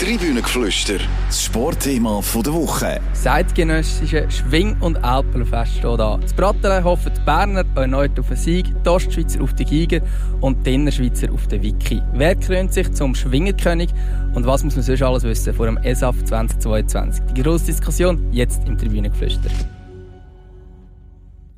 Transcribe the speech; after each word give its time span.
Tribünengeflüster, 0.00 0.98
das 1.28 1.44
Sportthema 1.44 2.20
der 2.20 2.52
Woche. 2.52 3.00
Zeitgenössische 3.12 4.28
Schwing- 4.28 4.76
und 4.80 4.96
Alpenfest 5.04 5.76
steht 5.76 6.00
an. 6.00 6.20
Das 6.20 6.34
Brattelen 6.34 6.82
hoffen 6.82 7.12
die 7.16 7.20
Berner 7.20 7.64
erneut 7.76 8.18
auf 8.18 8.26
einen 8.26 8.36
Sieg, 8.36 8.66
die 8.84 8.88
Ostschweizer 8.88 9.40
auf 9.40 9.54
den 9.54 9.66
Giger 9.66 10.00
und 10.40 10.66
die 10.66 10.74
Innerschweizer 10.74 11.32
auf 11.32 11.46
den 11.46 11.62
Wiki. 11.62 12.02
Wer 12.12 12.34
krönt 12.34 12.74
sich 12.74 12.92
zum 12.92 13.14
Schwingerkönig 13.14 13.90
und 14.34 14.44
was 14.44 14.64
muss 14.64 14.74
man 14.74 14.82
sonst 14.82 15.02
alles 15.02 15.22
wissen 15.22 15.54
vor 15.54 15.66
dem 15.66 15.76
ESAF 15.76 16.24
2022? 16.24 17.24
Die 17.32 17.42
grosse 17.42 17.66
Diskussion 17.66 18.32
jetzt 18.32 18.66
im 18.66 18.76
Tribünengeflüster. 18.76 19.48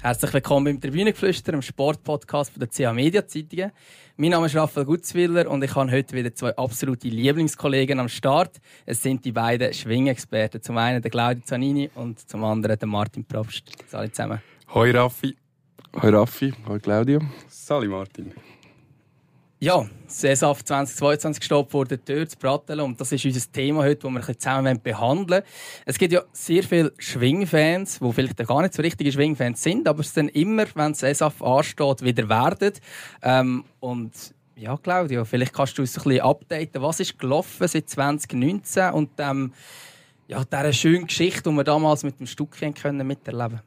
Herzlich 0.02 0.34
willkommen 0.34 0.66
beim 0.66 0.80
Tribünengeflüster, 0.80 1.52
dem 1.52 1.62
Sportpodcast 1.62 2.52
der 2.60 2.68
CA 2.68 2.92
Media 2.92 3.26
Zeitungen. 3.26 3.72
Mein 4.18 4.30
Name 4.30 4.46
ist 4.46 4.56
Raphael 4.56 4.86
Gutzwiller 4.86 5.46
und 5.50 5.62
ich 5.62 5.74
habe 5.74 5.92
heute 5.92 6.16
wieder 6.16 6.34
zwei 6.34 6.56
absolute 6.56 7.06
Lieblingskollegen 7.06 8.00
am 8.00 8.08
Start. 8.08 8.56
Es 8.86 9.02
sind 9.02 9.22
die 9.26 9.32
beiden 9.32 9.74
Schwingexperten. 9.74 10.62
Zum 10.62 10.78
einen 10.78 11.02
der 11.02 11.10
Claudio 11.10 11.42
Zanini 11.44 11.90
und 11.94 12.26
zum 12.26 12.42
anderen 12.42 12.78
der 12.78 12.88
Martin 12.88 13.26
Probst. 13.26 13.70
Salut 13.86 14.14
zusammen. 14.14 14.40
Hoi 14.72 14.90
Raffi. 14.92 15.36
Hoi 16.00 16.08
Raffi, 16.08 16.54
hoi 16.66 16.78
Claudio. 16.78 17.20
Sali 17.46 17.88
Martin. 17.88 18.32
Ja, 19.58 19.86
CESAF 20.06 20.62
2022 20.64 21.42
steht 21.42 21.70
vor 21.70 21.86
der 21.86 22.04
Tür 22.04 22.28
zu 22.28 22.36
Bratteln 22.36 22.78
und 22.80 23.00
das 23.00 23.10
ist 23.12 23.24
unser 23.24 23.40
Thema 23.50 23.84
heute, 23.84 24.06
das 24.06 24.28
wir 24.28 24.38
zusammen 24.38 24.78
behandeln 24.82 25.42
Es 25.86 25.96
gibt 25.96 26.12
ja 26.12 26.24
sehr 26.30 26.62
viele 26.62 26.92
Schwingfans, 26.98 27.98
die 27.98 28.12
vielleicht 28.12 28.36
gar 28.46 28.60
nicht 28.60 28.74
so 28.74 28.82
richtige 28.82 29.10
Schwingfans 29.10 29.62
sind, 29.62 29.88
aber 29.88 30.00
es 30.00 30.12
dann 30.12 30.28
immer, 30.28 30.66
wenn 30.74 30.94
CESAF 30.94 31.42
ansteht, 31.42 32.02
wieder 32.02 32.28
werden. 32.28 32.74
Ähm, 33.22 33.64
und 33.80 34.12
ja, 34.56 34.76
Claudio, 34.76 35.24
vielleicht 35.24 35.54
kannst 35.54 35.78
du 35.78 35.82
uns 35.82 35.96
ein 35.96 36.04
bisschen 36.04 36.20
updaten. 36.20 36.82
Was 36.82 37.00
ist 37.00 37.18
gelaufen 37.18 37.66
seit 37.66 37.88
2019 37.88 38.90
und 38.90 39.08
ähm, 39.16 39.54
ja, 40.28 40.44
dieser 40.44 40.72
schönen 40.74 41.06
Geschichte, 41.06 41.48
die 41.48 41.56
wir 41.56 41.64
damals 41.64 42.02
mit 42.02 42.20
dem 42.20 42.26
Stückchen 42.26 42.74
miterleben 43.06 43.62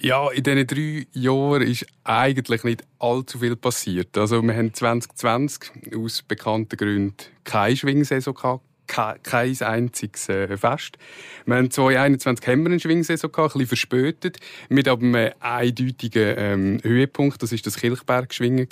ja, 0.00 0.30
in 0.30 0.42
diesen 0.42 0.66
drei 0.66 1.06
Jahren 1.12 1.62
ist 1.62 1.86
eigentlich 2.04 2.64
nicht 2.64 2.84
allzu 2.98 3.38
viel 3.38 3.56
passiert. 3.56 4.16
Also 4.16 4.42
wir 4.42 4.54
haben 4.54 4.72
2020 4.72 5.94
aus 5.96 6.22
bekannten 6.22 6.76
Gründen 6.76 7.14
keine 7.44 7.76
Schwingsaison 7.76 8.34
gehabt, 8.34 8.62
kein 8.86 9.60
einziges 9.60 10.28
äh, 10.28 10.56
Fest. 10.56 10.98
Wir 11.46 11.56
haben 11.56 11.70
2021 11.70 12.46
haben 12.46 12.66
eine 12.66 12.80
Schwingsaison 12.80 13.32
gehabt, 13.32 13.54
ein 13.54 13.58
bisschen 13.58 13.68
verspätet, 13.68 14.38
mit 14.68 14.88
einem 14.88 15.32
eindeutigen 15.40 16.34
ähm, 16.36 16.80
Höhepunkt. 16.82 17.42
Das 17.42 17.52
war 17.52 17.58
das 17.62 17.76
Kilchberg-Schwingen 17.76 18.68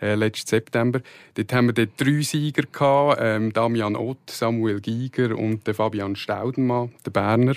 äh, 0.00 0.14
letzten 0.14 0.48
September. 0.48 1.00
Dort 1.34 1.52
haben 1.52 1.66
wir 1.66 1.74
dort 1.74 2.00
drei 2.00 2.22
Sieger 2.22 2.64
gehabt, 2.70 3.18
ähm, 3.20 3.52
Damian 3.52 3.96
Ott, 3.96 4.30
Samuel 4.30 4.80
Giger 4.80 5.36
und 5.36 5.66
der 5.66 5.74
Fabian 5.74 6.16
Staudenmann, 6.16 6.92
der 7.04 7.10
Berner. 7.10 7.54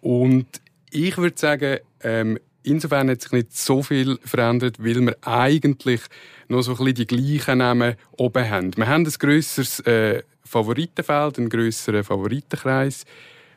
Und 0.00 0.46
ich 0.90 1.16
würde 1.18 1.38
sagen, 1.38 1.78
ähm, 2.02 2.38
insofern 2.62 3.10
hat 3.10 3.22
sich 3.22 3.32
nicht 3.32 3.56
so 3.56 3.82
viel 3.82 4.18
verändert, 4.24 4.78
weil 4.78 5.00
wir 5.00 5.16
eigentlich 5.22 6.00
noch 6.48 6.62
so 6.62 6.72
ein 6.72 6.76
bisschen 6.78 6.94
die 6.94 7.06
gleichen 7.06 7.58
Namen 7.58 7.94
oben 8.12 8.48
haben. 8.48 8.76
Wir 8.76 8.88
haben 8.88 9.06
ein 9.06 9.12
grösseres 9.12 9.80
äh, 9.80 10.22
Favoritenfeld, 10.44 11.38
einen 11.38 11.48
grösseren 11.48 12.04
Favoritenkreis. 12.04 13.04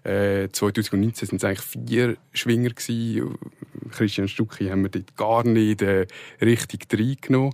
Äh, 0.03 0.49
2019 0.51 1.29
waren 1.29 1.37
es 1.37 1.43
eigentlich 1.43 1.61
vier 1.61 2.17
Schwinger. 2.33 2.69
Gewesen. 2.69 3.37
Christian 3.91 4.27
Stucki 4.27 4.67
haben 4.67 4.83
wir 4.83 4.89
dort 4.89 5.15
gar 5.15 5.43
nicht 5.45 5.81
äh, 5.81 6.07
richtig 6.41 6.87
reingenommen. 6.93 7.53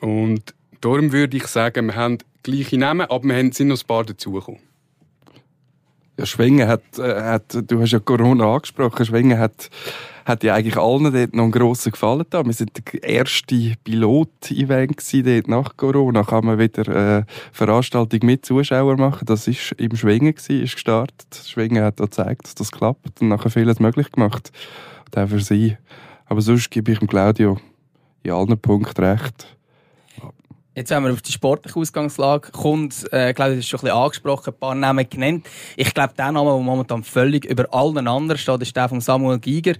Und 0.00 0.54
darum 0.80 1.12
würde 1.12 1.36
ich 1.36 1.46
sagen, 1.46 1.86
wir 1.86 1.96
haben 1.96 2.18
gleiche 2.42 2.78
Namen, 2.78 3.10
aber 3.10 3.24
wir 3.24 3.52
sind 3.52 3.68
noch 3.68 3.80
ein 3.80 3.86
paar 3.86 4.04
dazugekommen. 4.04 4.60
Ja, 6.18 6.24
Schwingen 6.24 6.66
hat, 6.66 6.98
äh, 6.98 7.22
hat, 7.22 7.58
du 7.66 7.80
hast 7.80 7.92
ja 7.92 7.98
Corona 7.98 8.54
angesprochen, 8.54 9.04
Schwingen 9.04 9.38
hat, 9.38 9.68
hat 10.24 10.42
ja 10.44 10.54
eigentlich 10.54 10.78
allen 10.78 11.12
dort 11.12 11.34
noch 11.34 11.42
einen 11.42 11.52
grossen 11.52 11.92
Gefallen 11.92 12.24
da. 12.30 12.42
Wir 12.44 12.54
sind 12.54 12.70
der 12.74 13.02
erste 13.02 13.74
Pilot-Event 13.84 15.26
dort 15.26 15.48
nach 15.48 15.76
Corona. 15.76 16.24
Kann 16.24 16.46
man 16.46 16.58
wieder 16.58 17.18
äh, 17.18 17.24
Veranstaltung 17.52 18.20
mit 18.22 18.46
Zuschauern 18.46 18.98
machen. 18.98 19.26
Das 19.26 19.46
ist 19.46 19.72
im 19.72 19.94
Schwingen 19.94 20.34
gewesen, 20.34 20.62
ist 20.62 20.74
gestartet. 20.74 21.42
Schwingen 21.46 21.84
hat 21.84 22.00
da 22.00 22.04
gezeigt, 22.04 22.44
dass 22.44 22.54
das 22.54 22.72
klappt 22.72 23.20
und 23.20 23.28
nachher 23.28 23.50
vieles 23.50 23.78
möglich 23.78 24.10
gemacht. 24.10 24.52
Und 25.04 25.22
auch 25.22 25.28
für 25.28 25.40
sie. 25.40 25.76
Aber 26.24 26.40
sonst 26.40 26.70
gebe 26.70 26.92
ich 26.92 26.98
dem 26.98 27.08
Claudio 27.08 27.58
in 28.22 28.32
allen 28.32 28.58
Punkten 28.58 29.04
recht. 29.04 29.55
Jetzt, 30.76 30.90
wenn 30.90 31.02
man 31.02 31.12
auf 31.12 31.22
die 31.22 31.32
sportliche 31.32 31.78
Ausgangslage 31.80 32.50
kommt, 32.52 33.10
äh, 33.10 33.32
glaube 33.32 33.52
ich, 33.52 33.56
das 33.56 33.64
ist 33.64 33.68
schon 33.70 33.80
ein 33.80 33.84
bisschen 33.84 33.96
angesprochen, 33.96 34.52
ein 34.52 34.60
paar 34.60 34.74
Namen 34.74 35.08
genannt. 35.08 35.46
Ich 35.74 35.94
glaube, 35.94 36.12
der 36.18 36.32
Name, 36.32 36.50
der 36.50 36.58
momentan 36.58 37.02
völlig 37.02 37.46
über 37.46 37.72
allen 37.72 38.06
anderen 38.06 38.38
steht, 38.38 38.60
ist 38.60 38.76
der 38.76 38.90
von 38.90 39.00
Samuel 39.00 39.38
Giger. 39.38 39.72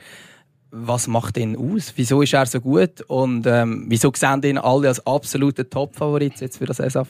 Was 0.70 1.06
macht 1.06 1.36
ihn 1.36 1.54
aus? 1.54 1.92
Wieso 1.96 2.22
ist 2.22 2.32
er 2.32 2.46
so 2.46 2.62
gut? 2.62 3.02
Und 3.08 3.46
ähm, 3.46 3.84
wieso 3.88 4.10
sehen 4.16 4.42
ihn 4.42 4.56
alle 4.56 4.88
als 4.88 5.06
absolute 5.06 5.68
Top-Favorit 5.68 6.40
jetzt 6.40 6.56
für 6.56 6.64
das 6.64 6.80
ESAF? 6.80 7.08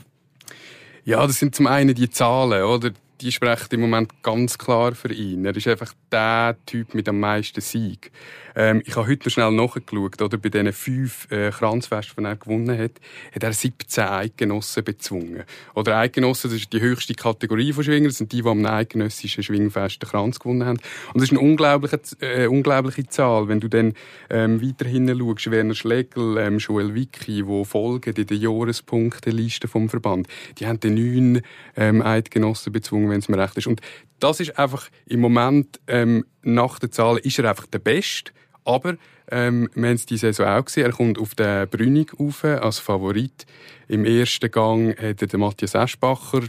Ja, 1.05 1.25
das 1.25 1.39
sind 1.39 1.55
zum 1.55 1.69
einen 1.69 1.95
die 1.95 2.11
Zahlen, 2.11 2.65
oder? 2.65 2.91
Die 3.23 3.33
sprechen 3.33 3.69
im 3.71 3.81
Moment 3.81 4.23
ganz 4.23 4.59
klar 4.59 4.95
für 4.95 5.11
ihn. 5.11 5.47
Er 5.47 5.57
ist 5.57 5.67
einfach 5.67 5.95
der 6.13 6.57
Typ 6.67 6.95
mit 6.95 7.09
am 7.09 7.19
meisten 7.19 7.63
Sieg. 7.63 8.13
Ähm, 8.55 8.83
ich 8.85 8.97
habe 8.97 9.07
heute 9.07 9.29
noch 9.29 9.33
schnell 9.33 9.53
nachgeschaut, 9.53 10.21
oder 10.23 10.39
bei 10.39 10.49
diesen 10.49 10.73
fünf 10.73 11.31
äh, 11.31 11.51
Kranzfesten, 11.51 12.25
die 12.25 12.31
er 12.31 12.37
gewonnen 12.37 12.79
hat, 12.79 12.93
hat 13.35 13.43
er 13.43 13.53
17 13.53 14.05
Eidgenossen 14.05 14.83
bezwungen. 14.83 15.45
Oder 15.75 15.99
Eidgenossen, 15.99 16.51
das 16.51 16.61
ist 16.61 16.73
die 16.73 16.81
höchste 16.81 17.15
Kategorie 17.15 17.73
von 17.73 17.85
Schwingern, 17.85 18.09
das 18.09 18.19
sind 18.19 18.33
die, 18.33 18.43
die 18.43 18.49
am 18.49 18.65
eidgenössischen 18.65 19.43
Schwingfest 19.43 20.03
den 20.03 20.09
Kranz 20.09 20.39
gewonnen 20.39 20.65
haben. 20.65 20.79
Und 21.13 21.21
das 21.21 21.25
ist 21.25 21.31
eine 21.33 21.41
unglaubliche, 21.41 22.01
äh, 22.21 22.47
unglaubliche 22.47 23.07
Zahl. 23.07 23.49
Wenn 23.49 23.61
du 23.61 23.69
dann 23.69 23.93
ähm, 24.31 24.63
weiterhin 24.63 25.09
schaust, 25.09 25.51
Werner 25.51 25.75
Schlegel, 25.75 26.39
ähm, 26.39 26.59
Joel 26.59 26.95
Wicki, 26.95 27.43
die 27.43 27.65
folgen 27.65 28.15
in 28.15 28.27
der 28.27 28.37
Jahrespunkteliste 28.37 29.69
vom 29.69 29.91
Verband, 29.91 30.29
die 30.59 30.67
haben 30.67 30.81
dann 30.81 30.95
neun 30.95 31.43
ähm, 31.77 32.01
Eidgenossen 32.01 32.73
bezwungen, 32.73 33.06
wenn 33.11 33.19
es 33.19 33.29
mir 33.29 33.39
recht 33.39 33.57
ist. 33.57 33.67
Und 33.67 33.81
das 34.21 34.41
ist 34.41 34.59
einfach 34.59 34.89
im 35.07 35.21
Moment 35.21 35.81
ähm, 35.87 36.25
nach 36.43 36.79
der 36.79 36.91
Zahl 36.91 37.19
ist 37.19 37.39
er 37.39 37.49
einfach 37.51 37.67
der 37.67 37.79
Beste. 37.79 38.33
Aber 38.65 38.97
ähm, 39.31 39.69
wir 39.75 39.89
haben 39.89 39.95
es 39.95 40.07
diese 40.07 40.33
Saison 40.33 40.47
auch 40.47 40.65
gesehen. 40.65 40.87
Er 40.87 40.93
kommt 40.93 41.19
auf 41.19 41.35
den 41.35 41.69
Brünig 41.69 42.13
auf 42.19 42.45
als 42.45 42.79
Favorit. 42.79 43.47
Im 43.89 44.05
ersten 44.05 44.51
Gang 44.51 44.91
hat 44.99 45.23
er 45.23 45.29
den 45.29 45.41
Matthias 45.41 45.75
Eschbacher, 45.75 46.43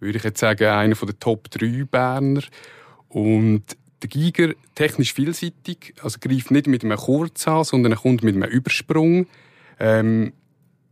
würde 0.00 0.18
ich 0.18 0.24
jetzt 0.24 0.40
sagen, 0.40 0.68
einer 0.68 0.94
der 0.94 1.18
Top 1.18 1.50
3 1.50 1.84
Berner. 1.90 2.42
Und 3.08 3.76
der 4.02 4.08
Giger 4.08 4.54
technisch 4.74 5.12
vielseitig, 5.12 5.94
also 6.02 6.18
greift 6.20 6.50
nicht 6.50 6.66
mit 6.66 6.84
einem 6.84 6.96
Kurz 6.96 7.48
an, 7.48 7.64
sondern 7.64 7.92
er 7.92 7.98
kommt 7.98 8.22
mit 8.22 8.36
einem 8.36 8.48
Übersprung. 8.48 9.26
Ähm, 9.80 10.32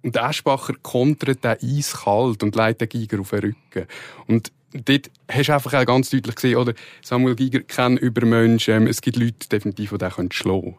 und 0.02 0.14
der 0.14 0.28
Eschbacher 0.28 0.74
kontert 0.82 1.44
den 1.44 1.56
eiskalt 1.62 2.42
und 2.42 2.54
leitet 2.54 2.92
den 2.92 3.00
Giger 3.00 3.20
auf 3.20 3.30
den 3.30 3.40
Rücken. 3.40 3.88
Und 4.26 4.52
dort 4.72 5.10
hast 5.31 5.49
du 5.49 5.54
einfach 5.54 5.75
auch 5.75 5.87
ganz 5.87 6.10
deutlich 6.10 6.34
gesehen, 6.34 6.56
oder 6.56 6.75
Samuel 7.03 7.37
Giger 7.37 7.60
kennt 7.60 8.00
Übermensch, 8.00 8.69
ähm, 8.69 8.87
es 8.87 9.00
gibt 9.00 9.16
Leute 9.16 9.49
definitiv, 9.50 9.91
die 9.91 9.99
den 9.99 10.32
schlagen 10.32 10.62
können. 10.62 10.78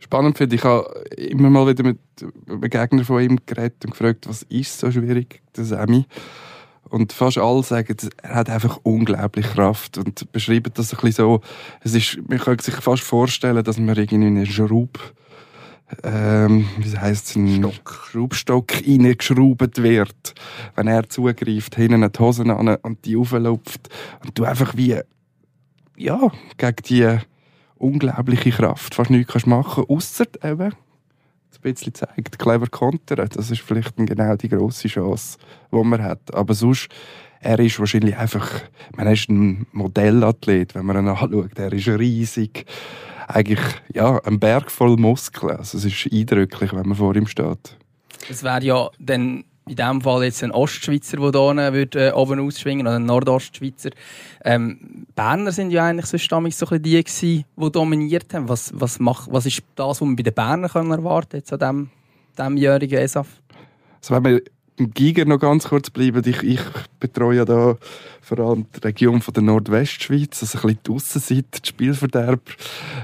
Spannend 0.00 0.38
finde 0.38 0.56
ich, 0.56 0.62
ich 0.62 0.64
habe 0.64 1.04
immer 1.16 1.50
mal 1.50 1.66
wieder 1.66 1.84
mit 1.84 1.98
Begegnern 2.46 3.04
von 3.04 3.22
ihm 3.22 3.38
geredet 3.44 3.84
und 3.84 3.90
gefragt, 3.90 4.26
was 4.28 4.42
ist 4.44 4.78
so 4.78 4.90
schwierig, 4.90 5.42
der 5.56 5.64
Sammy. 5.64 6.06
Und 6.88 7.12
fast 7.12 7.38
alle 7.38 7.62
sagen, 7.62 7.96
er 8.22 8.34
hat 8.34 8.50
einfach 8.50 8.80
unglaublich 8.82 9.46
Kraft 9.46 9.98
und 9.98 10.32
beschreiben 10.32 10.72
das 10.74 10.92
ein 10.92 10.96
bisschen 11.00 11.12
so, 11.12 11.40
es 11.82 11.94
ist, 11.94 12.18
man 12.28 12.38
könnte 12.38 12.64
sich 12.64 12.74
fast 12.76 13.02
vorstellen, 13.02 13.62
dass 13.62 13.78
man 13.78 13.94
irgendwie 13.94 14.26
einen 14.26 14.46
Schraub 14.46 14.98
ähm, 16.04 16.68
wie 16.78 16.96
heißt 16.96 17.36
ein 17.36 17.58
Stock. 17.58 18.08
Schraubstock 18.10 18.72
reingeschraubt 18.86 19.82
wird, 19.82 20.34
wenn 20.76 20.86
er 20.86 21.08
zugreift, 21.08 21.76
hinten 21.76 22.10
die 22.10 22.18
Hosen 22.18 22.50
an 22.50 22.76
und 22.76 23.04
die 23.04 23.16
auflupft. 23.16 23.88
Und 24.24 24.38
du 24.38 24.44
einfach 24.44 24.76
wie, 24.76 24.98
ja, 25.96 26.30
gegen 26.56 26.76
die 26.88 27.18
unglaubliche 27.76 28.50
Kraft 28.50 28.94
fast 28.94 29.10
nichts 29.10 29.32
kannst 29.32 29.46
machen, 29.46 29.84
ausser 29.88 30.26
eben, 30.42 30.72
ein 31.60 31.74
bisschen 31.74 31.94
zeigt, 31.94 32.38
clever 32.38 32.66
kontern, 32.68 33.28
das 33.28 33.50
ist 33.50 33.60
vielleicht 33.60 33.96
genau 33.96 34.36
die 34.36 34.48
grosse 34.48 34.88
Chance, 34.88 35.38
die 35.72 35.84
man 35.84 36.02
hat. 36.02 36.34
Aber 36.34 36.54
sonst, 36.54 36.88
er 37.40 37.58
ist 37.58 37.78
wahrscheinlich 37.78 38.16
einfach, 38.16 38.48
man 38.96 39.06
ist 39.08 39.28
ein 39.28 39.66
Modellathlet, 39.72 40.74
wenn 40.74 40.86
man 40.86 40.96
ihn 40.96 41.08
anschaut, 41.08 41.58
er 41.58 41.72
ist 41.72 41.88
riesig, 41.88 42.66
eigentlich 43.34 43.60
ja, 43.92 44.18
ein 44.24 44.38
Berg 44.38 44.70
voll 44.70 44.96
Muskeln. 44.96 45.56
Also 45.56 45.78
es 45.78 45.84
ist 45.84 46.12
eindrücklich, 46.12 46.72
wenn 46.72 46.86
man 46.86 46.96
vor 46.96 47.14
ihm 47.16 47.26
steht. 47.26 47.76
Es 48.28 48.42
wäre 48.42 48.62
ja 48.62 48.90
dann 48.98 49.44
in 49.68 49.76
diesem 49.76 50.00
Fall 50.00 50.24
jetzt 50.24 50.42
ein 50.42 50.50
Ostschweizer, 50.50 51.16
der 51.16 51.30
hier 51.30 51.72
würde, 51.72 52.08
äh, 52.08 52.12
oben 52.12 52.40
ausschwingen 52.40 52.86
oder 52.86 52.96
ein 52.96 53.06
Nordostschweizer. 53.06 53.90
Ähm, 54.44 55.06
Berner 55.14 55.52
sind 55.52 55.70
ja 55.70 55.84
eigentlich 55.84 56.06
sonst 56.06 56.28
so 56.28 56.66
ein 56.66 56.82
die 56.82 57.02
gewesen, 57.02 57.44
die 57.56 57.70
dominiert 57.70 58.34
haben. 58.34 58.48
Was, 58.48 58.72
was, 58.74 58.98
macht, 58.98 59.32
was 59.32 59.46
ist 59.46 59.62
das, 59.76 59.88
was 59.88 60.00
man 60.00 60.16
bei 60.16 60.24
den 60.24 60.34
Bernern 60.34 60.90
erwarten 60.90 61.30
können 61.30 61.40
jetzt 61.40 61.52
an 61.52 61.58
diesem, 61.58 61.90
diesem 62.36 62.56
jährigen 62.56 62.98
ESAF? 62.98 63.28
Also 64.00 64.14
wenn 64.14 64.22
man 64.22 64.40
beim 64.80 64.92
Giger 64.94 65.26
noch 65.26 65.38
ganz 65.38 65.68
kurz 65.68 65.90
bleiben. 65.90 66.22
Ich, 66.24 66.42
ich 66.42 66.60
betreue 66.98 67.36
ja 67.36 67.44
da 67.44 67.76
vor 68.22 68.38
allem 68.38 68.66
die 68.74 68.80
Region 68.80 69.20
von 69.20 69.34
der 69.34 69.42
Nordwestschweiz, 69.42 70.42
also 70.42 70.58
ein 70.58 70.62
bisschen 70.62 70.78
die 70.86 70.90
Aussenseite, 70.90 71.60
die 71.62 71.68
Spielverderber. 71.68 72.52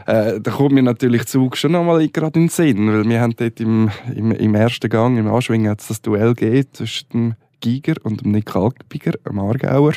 Äh, 0.06 0.40
da 0.40 0.50
kommt 0.50 0.72
mir 0.72 0.82
natürlich 0.82 1.26
Zug 1.26 1.56
schon 1.56 1.72
nochmal 1.72 2.08
gerade 2.08 2.38
in 2.38 2.46
den 2.46 2.48
Sinn, 2.48 2.88
weil 2.88 3.08
wir 3.08 3.20
haben 3.20 3.36
dort 3.36 3.60
im, 3.60 3.90
im, 4.14 4.32
im 4.32 4.54
ersten 4.54 4.88
Gang, 4.88 5.18
im 5.18 5.28
Anschwingen, 5.28 5.70
hat 5.70 5.88
das 5.88 6.00
Duell 6.00 6.34
gegeben 6.34 6.68
zwischen 6.72 7.08
dem 7.12 7.34
Giger 7.60 7.94
und 8.04 8.24
dem 8.24 8.32
Nick 8.32 8.54
Alpiger, 8.56 9.12
einem 9.24 9.40
Aargauer. 9.40 9.94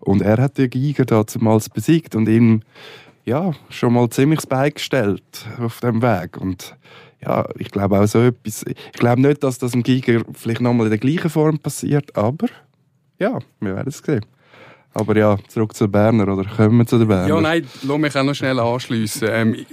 Und 0.00 0.22
er 0.22 0.38
hat 0.38 0.58
den 0.58 0.70
Giger 0.70 1.04
damals 1.04 1.68
besiegt 1.68 2.14
und 2.14 2.28
ihm 2.28 2.62
ja, 3.24 3.52
schon 3.70 3.92
mal 3.92 4.08
ziemlich 4.10 4.38
das 4.38 4.46
Bein 4.46 4.72
gestellt 4.72 5.46
auf 5.58 5.80
dem 5.80 6.00
Weg. 6.00 6.36
Und 6.36 6.76
ja, 7.20 7.48
ich 7.58 7.70
glaube 7.70 8.00
auch 8.00 8.06
so 8.06 8.20
etwas. 8.20 8.64
Ich 8.66 8.92
glaube 8.92 9.22
nicht, 9.22 9.42
dass 9.42 9.58
das 9.58 9.74
im 9.74 9.82
Giger 9.82 10.22
vielleicht 10.32 10.60
nochmal 10.60 10.86
in 10.86 10.90
der 10.90 10.98
gleichen 10.98 11.30
Form 11.30 11.58
passiert, 11.58 12.14
aber 12.16 12.48
ja, 13.18 13.38
wir 13.60 13.74
werden 13.76 13.88
es 13.88 13.98
sehen. 13.98 14.24
Aber 14.96 15.14
ja, 15.16 15.36
zurück 15.48 15.76
zu 15.76 15.88
Berner 15.88 16.26
oder 16.32 16.48
kommen 16.48 16.78
wir 16.78 16.86
zu 16.86 16.98
den 16.98 17.08
Berner? 17.08 17.28
Ja, 17.28 17.40
nein, 17.40 17.66
lass 17.82 17.98
mich 17.98 18.16
auch 18.16 18.22
noch 18.22 18.34
schnell 18.34 18.58
anschliessen. 18.58 19.28
Ähm, 19.30 19.66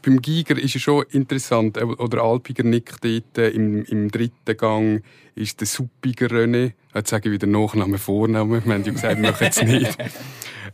beim 0.00 0.22
Giger 0.22 0.56
ist 0.56 0.76
es 0.76 0.82
schon 0.82 1.04
interessant, 1.10 1.76
äh, 1.76 1.82
oder 1.82 2.22
Alpiger 2.22 2.62
Nick 2.62 2.94
dort 3.00 3.38
äh, 3.38 3.48
im, 3.48 3.84
im 3.84 4.10
dritten 4.10 4.56
Gang 4.56 5.02
ist 5.34 5.60
der 5.60 5.66
Suppiger 5.66 6.28
René. 6.28 6.72
Jetzt 6.94 7.10
sage 7.10 7.28
ich 7.28 7.32
wieder 7.32 7.48
Nachnamen, 7.48 7.98
Vornamen. 7.98 8.64
Wir 8.64 8.74
haben 8.74 8.84
ja 8.84 8.92
gesagt, 8.92 9.20
wir 9.20 9.30
machen 9.30 9.46
es 9.48 9.62
nicht. 9.62 9.98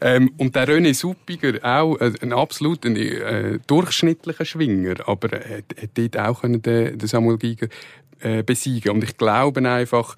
Ähm, 0.02 0.32
und 0.38 0.56
der 0.56 0.66
René 0.66 0.94
Suppiger, 0.94 1.58
auch 1.62 2.00
äh, 2.00 2.12
ein 2.22 2.32
absolut 2.32 2.86
ein, 2.86 2.96
äh, 2.96 3.58
durchschnittlicher 3.66 4.46
Schwinger, 4.46 4.94
aber 5.06 5.30
er 5.34 5.58
hat, 5.58 5.64
hat 5.78 5.90
dort 5.92 6.18
auch 6.18 6.40
können 6.40 6.62
den, 6.62 6.96
den 6.96 7.06
Samuel 7.06 7.36
Giger 7.36 7.68
äh, 8.20 8.42
besiegen. 8.42 8.92
Und 8.92 9.04
ich 9.04 9.18
glaube 9.18 9.60
einfach, 9.68 10.16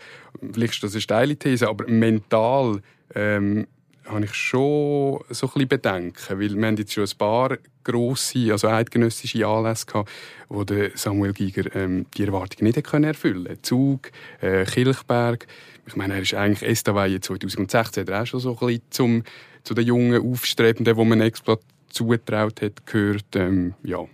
vielleicht 0.52 0.74
ist 0.74 0.84
das 0.84 0.92
eine 0.92 1.00
steile 1.00 1.36
These, 1.36 1.68
aber 1.68 1.88
mental 1.88 2.80
ähm, 3.14 3.66
habe 4.06 4.24
ich 4.24 4.34
schon 4.34 5.20
so 5.30 5.46
ein 5.46 5.52
bisschen 5.52 5.68
Bedenken, 5.68 6.40
weil 6.40 6.56
wir 6.56 6.66
haben 6.66 6.76
jetzt 6.76 6.92
schon 6.92 7.04
ein 7.04 7.18
paar 7.18 7.58
grosse, 7.84 8.52
also 8.52 8.68
eidgenössische 8.68 9.46
Anlässe 9.46 9.86
gehabt, 9.86 10.10
wo 10.48 10.64
der 10.64 10.90
Samuel 10.94 11.32
Giger 11.32 11.74
ähm, 11.74 12.06
die 12.16 12.24
Erwartungen 12.24 12.72
nicht 12.72 12.84
können 12.84 13.04
erfüllen 13.04 13.58
Zug, 13.62 14.10
äh, 14.40 14.64
Kilchberg. 14.64 15.46
Ich 15.86 15.96
meine, 15.96 16.14
er 16.14 16.22
ist 16.22 16.34
eigentlich 16.34 16.68
Estavayer 16.68 17.20
2016 17.20 18.06
er 18.08 18.22
auch 18.22 18.26
schon 18.26 18.40
so 18.40 18.52
ein 18.52 18.66
bisschen 18.66 18.82
zum, 18.90 19.22
zu 19.64 19.74
den 19.74 19.86
jungen 19.86 20.32
Aufstrebenden, 20.32 20.96
wo 20.96 21.04
man 21.04 21.20
Exploit 21.20 21.60
zutraut 21.88 22.62
hat, 22.62 22.86
gehört. 22.86 23.36
Ähm, 23.36 23.74
ja, 23.82 24.04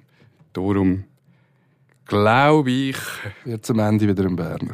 darum 0.53 1.05
glaube 2.09 2.71
ich. 2.71 2.97
Wird 3.45 3.65
zum 3.65 3.79
Ende 3.79 4.09
wieder 4.09 4.25
ein 4.25 4.35
Berner. 4.35 4.73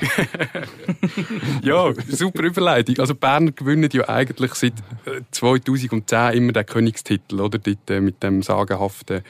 ja, 1.62 1.92
super 2.08 2.44
Überleitung. 2.44 2.98
Also 2.98 3.14
Berner 3.14 3.52
gewinnen 3.52 3.90
ja 3.92 4.08
eigentlich 4.08 4.54
seit 4.54 4.74
2010 5.32 6.18
äh, 6.18 6.36
immer 6.36 6.52
den 6.52 6.64
Königstitel, 6.64 7.40
oder? 7.40 7.58
Dort, 7.58 7.90
äh, 7.90 8.00
mit 8.00 8.22
dem 8.22 8.42
sagenhaften 8.42 9.22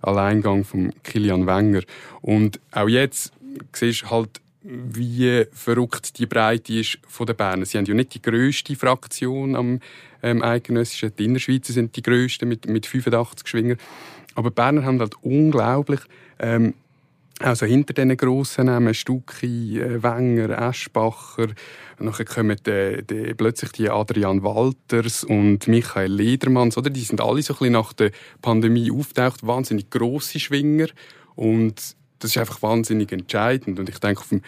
Alleingang 0.00 0.64
von 0.64 0.94
Kilian 1.02 1.46
Wenger. 1.46 1.82
Und 2.22 2.60
auch 2.70 2.88
jetzt 2.88 3.32
siehst 3.72 4.02
du 4.02 4.10
halt, 4.10 4.40
wie 4.62 5.44
verrückt 5.52 6.18
die 6.18 6.26
Breite 6.26 6.74
ist 6.74 6.98
von 7.08 7.26
den 7.26 7.36
Berner. 7.36 7.66
Sie 7.66 7.76
haben 7.76 7.86
ja 7.86 7.94
nicht 7.94 8.14
die 8.14 8.22
grösste 8.22 8.76
Fraktion 8.76 9.56
am 9.56 9.80
ähm, 10.22 10.42
eidgenössischen. 10.42 11.12
Die 11.18 11.24
Innerschweizer 11.24 11.72
sind 11.72 11.96
die 11.96 12.02
grössten 12.02 12.48
mit, 12.48 12.68
mit 12.68 12.86
85 12.86 13.48
Schwinger. 13.48 13.76
Aber 14.34 14.50
Berner 14.50 14.84
haben 14.84 15.00
halt 15.00 15.14
unglaublich 15.22 16.00
ähm, 16.38 16.74
also 17.40 17.66
hinter 17.66 17.94
diesen 17.94 18.16
grossen 18.16 18.66
Namen, 18.66 18.94
Stucki, 18.94 19.80
äh, 19.80 20.02
Wenger, 20.02 20.68
Eschbacher, 20.68 21.48
nachher 21.98 22.24
kommen 22.24 22.56
die, 22.66 23.04
die, 23.08 23.34
plötzlich 23.34 23.72
die 23.72 23.90
Adrian 23.90 24.42
Walters 24.42 25.24
und 25.24 25.68
Michael 25.68 26.12
Ledermanns, 26.12 26.76
oder? 26.76 26.90
Die 26.90 27.00
sind 27.00 27.20
alle 27.20 27.42
so 27.42 27.54
ein 27.54 27.58
bisschen 27.58 27.72
nach 27.72 27.92
der 27.92 28.10
Pandemie 28.42 28.90
auftaucht, 28.90 29.46
wahnsinnig 29.46 29.90
grosse 29.90 30.40
Schwinger. 30.40 30.88
Und 31.34 31.96
das 32.18 32.32
ist 32.32 32.38
einfach 32.38 32.62
wahnsinnig 32.62 33.12
entscheidend. 33.12 33.78
Und 33.78 33.88
ich 33.88 33.98
denke, 33.98 34.20
auf 34.20 34.28
dem 34.28 34.42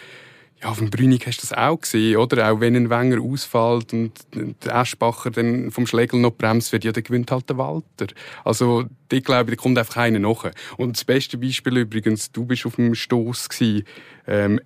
ja, 0.61 0.69
auf 0.69 0.77
dem 0.77 0.91
Brünig 0.91 1.25
hast 1.25 1.37
du 1.37 1.47
das 1.47 1.57
auch 1.57 1.79
gesehen, 1.79 2.17
oder? 2.17 2.51
Auch 2.51 2.59
wenn 2.59 2.75
ein 2.75 2.89
Wenger 2.89 3.21
ausfällt 3.21 3.93
und 3.93 4.13
der 4.63 4.75
Eschbacher 4.75 5.31
dann 5.31 5.71
vom 5.71 5.87
Schlegel 5.87 6.19
noch 6.19 6.31
bremst 6.31 6.71
wird, 6.71 6.83
ja, 6.83 6.91
dann 6.91 7.03
gewinnt 7.03 7.31
halt 7.31 7.49
der 7.49 7.57
Walter. 7.57 8.07
Also, 8.43 8.85
ich 9.11 9.23
glaube, 9.23 9.51
da 9.51 9.55
kommt 9.57 9.77
einfach 9.77 9.97
einer 9.97 10.19
nach. 10.19 10.51
Und 10.77 10.97
das 10.97 11.03
beste 11.03 11.37
Beispiel 11.37 11.77
übrigens, 11.77 12.31
du 12.31 12.45
bist 12.45 12.65
auf 12.65 12.75
dem 12.75 12.93
Stoss 12.93 13.49
gewesen, 13.49 13.85
ähm, 14.27 14.59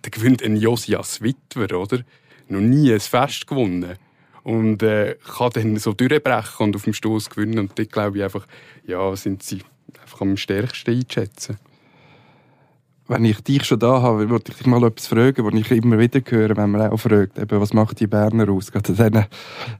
da 0.00 0.10
gewinnt 0.10 0.42
ein 0.42 0.56
Josias 0.56 1.20
Witwer, 1.22 1.78
oder? 1.78 2.02
Noch 2.48 2.60
nie 2.60 2.92
ein 2.92 3.00
Fest 3.00 3.46
gewonnen. 3.46 3.96
Und, 4.44 4.82
äh, 4.82 5.16
kann 5.36 5.50
dann 5.54 5.76
so 5.76 5.92
durchbrechen 5.92 6.66
und 6.66 6.76
auf 6.76 6.84
dem 6.84 6.94
Stoss 6.94 7.30
gewinnen. 7.30 7.58
Und 7.58 7.78
dort 7.78 7.92
glaube 7.92 8.18
ich 8.18 8.24
einfach, 8.24 8.46
ja, 8.86 9.14
sind 9.16 9.42
sie 9.42 9.62
einfach 10.00 10.20
am 10.20 10.36
stärksten 10.36 10.94
einschätzen 10.94 11.58
wenn 13.12 13.24
ich 13.26 13.40
dich 13.42 13.64
schon 13.64 13.78
da 13.78 14.00
habe, 14.00 14.30
wollte 14.30 14.52
ich 14.52 14.58
dich 14.58 14.66
mal 14.66 14.82
etwas 14.84 15.06
fragen, 15.06 15.44
was 15.44 15.54
ich 15.54 15.70
immer 15.70 15.98
wieder 15.98 16.20
höre, 16.26 16.56
wenn 16.56 16.70
man 16.70 16.90
auch 16.90 16.96
fragt, 16.96 17.38
eben, 17.38 17.60
was 17.60 17.74
macht 17.74 18.00
die 18.00 18.06
Berner 18.06 18.48
aus? 18.48 18.72
Gerade 18.72 19.28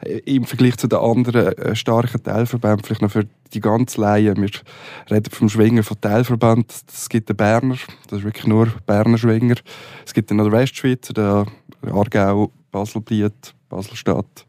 äh, 0.04 0.18
Im 0.26 0.44
Vergleich 0.44 0.76
zu 0.76 0.86
den 0.86 0.98
anderen 0.98 1.56
äh, 1.56 1.74
starken 1.74 2.22
Teilverbänden, 2.22 2.84
vielleicht 2.84 3.00
noch 3.00 3.10
für 3.10 3.26
die 3.54 3.60
ganz 3.60 3.96
Laien. 3.96 4.40
Wir 4.40 4.50
reden 5.10 5.32
vom 5.32 5.48
Schwingen 5.48 5.82
von 5.82 6.00
Teilverband. 6.00 6.70
Es 6.92 7.08
gibt 7.08 7.30
den 7.30 7.36
Berner, 7.36 7.76
das 8.08 8.18
ist 8.18 8.24
wirklich 8.24 8.46
nur 8.46 8.68
Berner 8.86 9.16
Schwinger. 9.16 9.56
Es 10.04 10.12
gibt 10.12 10.30
den 10.30 10.52
Westschweizer, 10.52 11.14
den 11.14 11.90
Aargau, 11.90 12.52
Baselbiet, 12.70 13.54
Baselstadt 13.70 14.46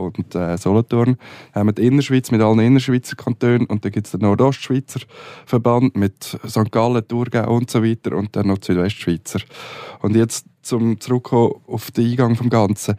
und 0.00 0.34
äh, 0.34 0.56
Solothurn 0.56 1.16
haben 1.54 1.74
die 1.74 1.86
Innerschweiz 1.86 2.30
mit 2.30 2.40
allen 2.40 2.60
Innerschweizer 2.60 3.16
Kantonen 3.16 3.66
und 3.66 3.84
dann 3.84 3.92
gibt 3.92 4.06
es 4.06 4.12
den 4.12 4.20
Nordostschweizer 4.20 5.00
Verband 5.46 5.96
mit 5.96 6.38
St. 6.46 6.70
Gallen, 6.70 7.06
Thurgau 7.06 7.54
und 7.54 7.70
so 7.70 7.84
weiter 7.84 8.16
und 8.16 8.34
dann 8.36 8.48
noch 8.48 8.58
die 8.58 8.66
Südwestschweizer. 8.66 9.40
Und 10.00 10.16
jetzt 10.16 10.46
zum 10.62 11.00
Zurückkommen 11.00 11.54
auf 11.66 11.90
den 11.90 12.10
Eingang 12.10 12.36
vom 12.36 12.50
Ganzen. 12.50 12.96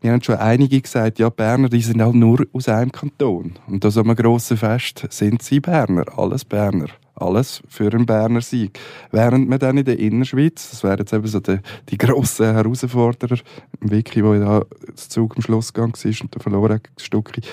Wir 0.00 0.12
haben 0.12 0.22
schon 0.22 0.36
einige 0.36 0.80
gesagt, 0.80 1.18
ja, 1.18 1.28
Berner, 1.28 1.68
die 1.68 1.80
sind 1.80 2.00
halt 2.00 2.14
nur 2.14 2.46
aus 2.52 2.68
einem 2.68 2.92
Kanton. 2.92 3.54
Und 3.66 3.82
so 3.82 4.00
einem 4.00 4.14
grossen 4.14 4.56
Fest 4.56 5.06
sind 5.10 5.42
sie 5.42 5.58
Berner, 5.58 6.04
alles 6.16 6.44
Berner 6.44 6.88
alles 7.20 7.62
für 7.68 7.92
einen 7.92 8.06
Berner 8.06 8.40
Sieg. 8.40 8.78
Während 9.10 9.48
man 9.48 9.58
dann 9.58 9.78
in 9.78 9.84
der 9.84 9.98
Innerschweiz, 9.98 10.70
das 10.70 10.82
wären 10.82 10.98
jetzt 10.98 11.12
eben 11.12 11.26
so 11.26 11.40
die, 11.40 11.58
die 11.88 11.98
grossen 11.98 12.52
Herausforderer, 12.52 13.38
Vicky, 13.80 14.24
wo 14.24 14.34
ja 14.34 14.62
das 14.90 15.08
Zug 15.08 15.36
am 15.36 15.42
Schluss 15.42 15.72
gegangen 15.72 15.94
ist 16.02 16.20
und 16.20 16.34
der 16.34 16.42
verloren 16.42 16.80
Stückchen, 16.98 17.44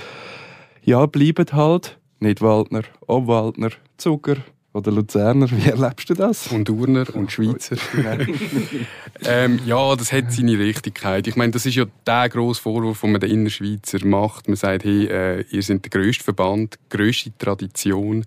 ja, 0.84 1.06
bleiben 1.06 1.46
halt 1.52 1.98
nicht 2.20 2.42
Waldner, 2.42 2.84
Obwaldner, 3.08 3.72
Zucker, 3.98 4.38
oder 4.76 4.92
Luzerner, 4.92 5.50
wie 5.52 5.70
erlebst 5.70 6.10
du 6.10 6.14
das? 6.14 6.48
Und 6.48 6.70
Urner 6.70 7.06
und 7.16 7.32
Schweizer. 7.32 7.78
ähm, 9.24 9.60
ja, 9.66 9.96
das 9.96 10.12
hat 10.12 10.34
seine 10.34 10.60
Richtigkeit. 10.60 11.28
Ich 11.28 11.38
meine, 11.38 11.54
das 11.54 11.66
ist 11.66 11.76
ja 11.76 11.86
der 12.06 12.28
grosse 12.28 12.62
Vorwurf, 12.62 13.00
den 13.00 13.14
man 13.14 13.22
den 13.22 13.32
Innerschweizer 13.32 14.06
macht. 14.06 14.50
Man 14.50 14.58
sagt, 14.58 14.84
hey, 14.84 15.06
äh, 15.06 15.46
ihr 15.50 15.64
seid 15.64 15.86
der 15.86 15.90
grösste 16.02 16.26
Verband, 16.26 16.78
grösste 16.90 17.32
Tradition. 17.38 18.26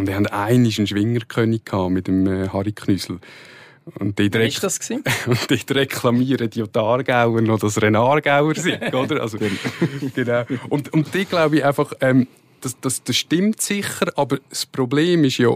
Und 0.00 0.06
wir 0.06 0.14
hatten 0.14 0.28
einmal 0.28 0.72
einen 0.72 0.86
Schwingerkönig 0.86 1.60
mit 1.90 2.06
dem 2.06 2.26
äh, 2.26 2.48
Harry 2.48 2.72
Knüssel. 2.72 3.18
Und 3.98 4.18
dort, 4.18 4.34
Wie 4.34 4.38
war 4.38 4.60
das? 4.62 4.80
und 5.26 5.50
dort 5.50 5.70
reklamieren 5.72 6.48
die 6.48 6.64
Aargauer 6.72 7.42
noch, 7.42 7.58
dass 7.58 7.82
Renargauer 7.82 8.54
sind, 8.54 8.94
oder? 8.94 9.20
Also, 9.20 9.36
genau. 10.14 10.44
Und, 10.70 10.90
und 10.94 11.12
die 11.12 11.26
glaube 11.26 11.58
ich 11.58 11.64
einfach, 11.66 11.92
ähm, 12.00 12.28
das, 12.62 12.80
das, 12.80 13.04
das 13.04 13.14
stimmt 13.14 13.60
sicher, 13.60 14.10
aber 14.16 14.38
das 14.48 14.64
Problem 14.64 15.24
ist 15.24 15.36
ja, 15.36 15.54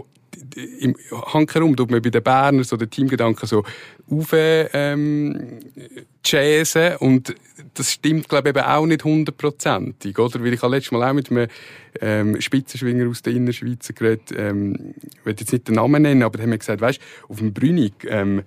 im 0.79 0.95
Hankerum 1.33 1.75
tut 1.75 1.91
man 1.91 2.01
bei 2.01 2.09
den 2.09 2.23
Bernern 2.23 2.63
so 2.63 2.77
den 2.77 2.89
Teamgedanken 2.89 3.47
so 3.47 3.63
auf 4.09 4.29
ähm, 4.33 5.59
jazzen 6.23 6.97
und 6.97 7.35
das 7.73 7.91
stimmt 7.91 8.29
glaube 8.29 8.49
ich 8.49 8.55
eben 8.55 8.65
auch 8.65 8.85
nicht 8.85 9.03
hundertprozentig, 9.03 10.17
oder? 10.17 10.43
Weil 10.43 10.53
ich 10.53 10.61
habe 10.61 10.75
letztes 10.75 10.91
Mal 10.91 11.09
auch 11.09 11.13
mit 11.13 11.31
einem 11.31 11.47
ähm, 12.01 12.41
Spitzenschwinger 12.41 13.09
aus 13.09 13.21
der 13.21 13.33
Innerschweiz 13.33 13.87
geredet, 13.93 14.33
ähm, 14.35 14.93
ich 15.03 15.25
will 15.25 15.35
jetzt 15.37 15.51
nicht 15.51 15.67
den 15.67 15.75
Namen 15.75 16.01
nennen, 16.01 16.23
aber 16.23 16.37
der 16.37 16.43
hat 16.43 16.49
mir 16.49 16.57
gesagt, 16.57 16.81
weißt, 16.81 16.99
auf 17.29 17.37
dem 17.37 17.53
Brünig 17.53 17.93
ähm, 18.07 18.43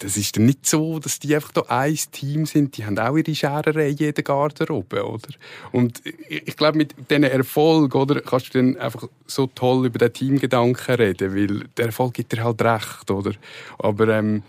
das 0.00 0.16
ist 0.16 0.36
dann 0.36 0.46
nicht 0.46 0.66
so, 0.66 0.98
dass 0.98 1.18
die 1.18 1.34
einfach 1.34 1.52
da 1.52 1.62
ein 1.68 1.98
Team 2.10 2.46
sind. 2.46 2.76
Die 2.76 2.86
haben 2.86 2.98
auch 2.98 3.16
ihre 3.16 3.34
Schererei 3.34 3.90
in 3.90 4.14
der 4.14 4.24
Garderobe, 4.24 5.06
oder? 5.06 5.28
Und 5.72 6.02
ich 6.04 6.56
glaube, 6.56 6.78
mit 6.78 6.94
diesen 7.10 7.24
Erfolg, 7.24 7.94
oder, 7.94 8.20
kannst 8.22 8.54
du 8.54 8.58
dann 8.58 8.76
einfach 8.78 9.06
so 9.26 9.46
toll 9.46 9.86
über 9.86 9.98
den 9.98 10.12
Teamgedanken 10.12 10.94
reden, 10.94 11.34
weil 11.34 11.68
der 11.76 11.86
Erfolg 11.86 12.14
gibt 12.14 12.32
dir 12.32 12.42
halt 12.42 12.62
recht, 12.62 13.10
oder? 13.10 13.32
Aber, 13.78 14.08
ähm, 14.08 14.42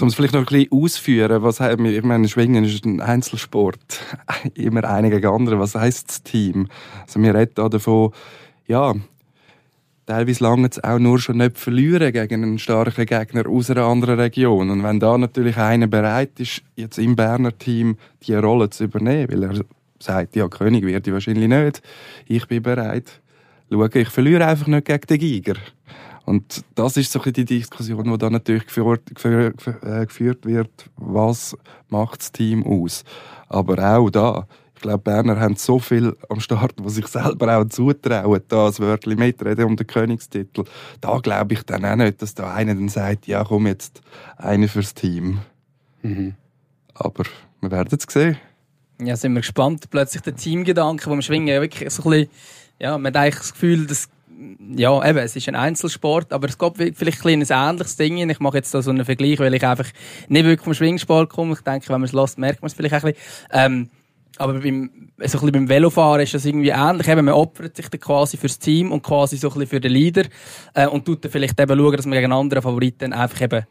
um 0.00 0.08
es 0.08 0.14
vielleicht 0.14 0.34
noch 0.34 0.42
ein 0.42 0.46
bisschen 0.46 0.70
ausführen, 0.70 1.42
was 1.42 1.58
ich 1.58 2.02
meine, 2.04 2.28
Schwingen 2.28 2.64
ist 2.64 2.84
ein 2.84 3.00
Einzelsport. 3.00 4.00
Immer 4.54 4.84
einer 4.84 5.10
gegen 5.10 5.26
andere. 5.26 5.58
Was 5.58 5.74
heisst 5.74 6.10
das 6.10 6.22
Team? 6.22 6.68
Also 7.02 7.20
wir 7.20 7.34
reden 7.34 7.52
da 7.54 7.68
davon, 7.68 8.12
ja, 8.66 8.94
teilweise 10.08 10.42
lange 10.42 10.68
es 10.70 10.82
auch 10.82 10.98
nur 10.98 11.18
schon 11.18 11.36
nicht 11.36 11.58
verlieren 11.58 12.12
gegen 12.12 12.42
einen 12.42 12.58
starken 12.58 13.04
Gegner 13.04 13.46
aus 13.46 13.70
einer 13.70 13.84
anderen 13.84 14.18
Region. 14.18 14.70
Und 14.70 14.82
wenn 14.82 14.98
da 14.98 15.18
natürlich 15.18 15.58
einer 15.58 15.86
bereit 15.86 16.40
ist, 16.40 16.62
jetzt 16.76 16.98
im 16.98 17.14
Berner 17.14 17.56
Team 17.56 17.98
die 18.22 18.34
Rolle 18.34 18.70
zu 18.70 18.84
übernehmen, 18.84 19.30
weil 19.30 19.42
er 19.42 19.64
sagt, 19.98 20.34
ja, 20.34 20.48
König 20.48 20.84
wird 20.84 21.06
ich 21.06 21.12
wahrscheinlich 21.12 21.48
nicht, 21.48 21.82
ich 22.26 22.48
bin 22.48 22.62
bereit, 22.62 23.20
schauen, 23.70 23.90
ich 23.92 24.08
verliere 24.08 24.46
einfach 24.46 24.66
nicht 24.66 24.86
gegen 24.86 25.06
den 25.06 25.18
Giger. 25.18 25.56
Und 26.24 26.64
das 26.74 26.96
ist 26.96 27.12
so 27.12 27.18
die 27.20 27.44
Diskussion, 27.44 28.10
die 28.10 28.18
dann 28.18 28.32
natürlich 28.32 28.66
geführt, 28.66 29.02
geführt 29.14 30.46
wird, 30.46 30.70
was 30.96 31.54
macht 31.90 32.20
das 32.20 32.32
Team 32.32 32.64
aus. 32.64 33.04
Aber 33.48 33.78
auch 33.78 34.08
da, 34.08 34.46
ich 34.78 34.82
glaube, 34.82 34.98
Berner 34.98 35.40
haben 35.40 35.56
so 35.56 35.80
viel 35.80 36.16
am 36.28 36.38
Start, 36.38 36.74
was 36.76 36.94
sich 36.94 37.08
selber 37.08 37.58
auch 37.58 37.64
zutrauen, 37.64 38.40
da 38.46 38.66
als 38.66 38.78
Wörtchen 38.78 39.18
mitreden 39.18 39.64
um 39.64 39.74
den 39.74 39.88
Königstitel. 39.88 40.62
Da 41.00 41.18
glaube 41.18 41.54
ich 41.54 41.64
dann 41.64 41.84
auch 41.84 41.96
nicht, 41.96 42.22
dass 42.22 42.34
da 42.34 42.54
einer 42.54 42.76
dann 42.76 42.88
sagt, 42.88 43.26
ja, 43.26 43.42
komm 43.42 43.66
jetzt, 43.66 44.02
einer 44.36 44.68
fürs 44.68 44.94
Team. 44.94 45.40
Mhm. 46.02 46.34
Aber 46.94 47.24
wir 47.60 47.72
werden 47.72 47.98
es 47.98 48.12
sehen. 48.12 48.36
Ja, 49.02 49.16
sind 49.16 49.34
wir 49.34 49.40
gespannt. 49.40 49.90
Plötzlich 49.90 50.22
der 50.22 50.36
Teamgedanke, 50.36 51.10
wo 51.10 51.20
schwingen, 51.20 51.48
ja 51.48 51.60
wirklich 51.60 51.92
so 51.92 52.04
ein 52.04 52.10
bisschen, 52.10 52.30
ja, 52.78 52.96
man 52.96 53.12
hat 53.12 53.16
eigentlich 53.16 53.34
das 53.34 53.52
Gefühl, 53.54 53.84
dass 53.88 54.08
ja, 54.76 55.08
eben, 55.08 55.18
es 55.18 55.34
ist 55.34 55.48
ein 55.48 55.56
Einzelsport, 55.56 56.32
aber 56.32 56.46
es 56.46 56.56
gibt 56.56 56.76
vielleicht 56.96 57.26
ein, 57.26 57.42
ein 57.42 57.46
ähnliches 57.50 57.96
Ding. 57.96 58.30
Ich 58.30 58.38
mache 58.38 58.58
jetzt 58.58 58.72
da 58.72 58.80
so 58.80 58.90
einen 58.90 59.04
Vergleich, 59.04 59.40
weil 59.40 59.52
ich 59.52 59.66
einfach 59.66 59.88
nicht 60.28 60.44
wirklich 60.44 60.62
vom 60.62 60.74
Schwingsport 60.74 61.30
komme. 61.30 61.54
Ich 61.54 61.62
denke, 61.62 61.88
wenn 61.88 62.00
man 62.00 62.04
es 62.04 62.12
lässt, 62.12 62.38
merkt 62.38 62.62
man 62.62 62.68
es 62.68 62.74
vielleicht 62.74 62.94
ein 62.94 63.00
bisschen. 63.00 63.16
Ähm, 63.50 63.90
aber 64.38 64.54
beim, 64.54 64.90
so 64.90 65.22
ein 65.22 65.26
bisschen 65.26 65.52
beim 65.52 65.68
Velofahren 65.68 66.22
ist 66.22 66.34
das 66.34 66.44
irgendwie 66.44 66.70
ähnlich. 66.70 67.08
Eben, 67.08 67.24
man 67.24 67.34
opfert 67.34 67.76
sich 67.76 67.88
dann 67.88 68.00
quasi 68.00 68.36
fürs 68.36 68.58
Team 68.58 68.92
und 68.92 69.02
quasi 69.02 69.36
so 69.36 69.48
ein 69.48 69.54
bisschen 69.54 69.68
für 69.68 69.80
den 69.80 69.92
Leader. 69.92 70.24
Äh, 70.74 70.86
und 70.86 71.04
tut 71.04 71.24
dann 71.24 71.32
vielleicht 71.32 71.60
eben 71.60 71.78
schauen, 71.78 71.96
dass 71.96 72.06
man 72.06 72.18
gegen 72.18 72.32
andere 72.32 72.62
Favoriten 72.62 73.12
einfach 73.12 73.40
eben 73.42 73.64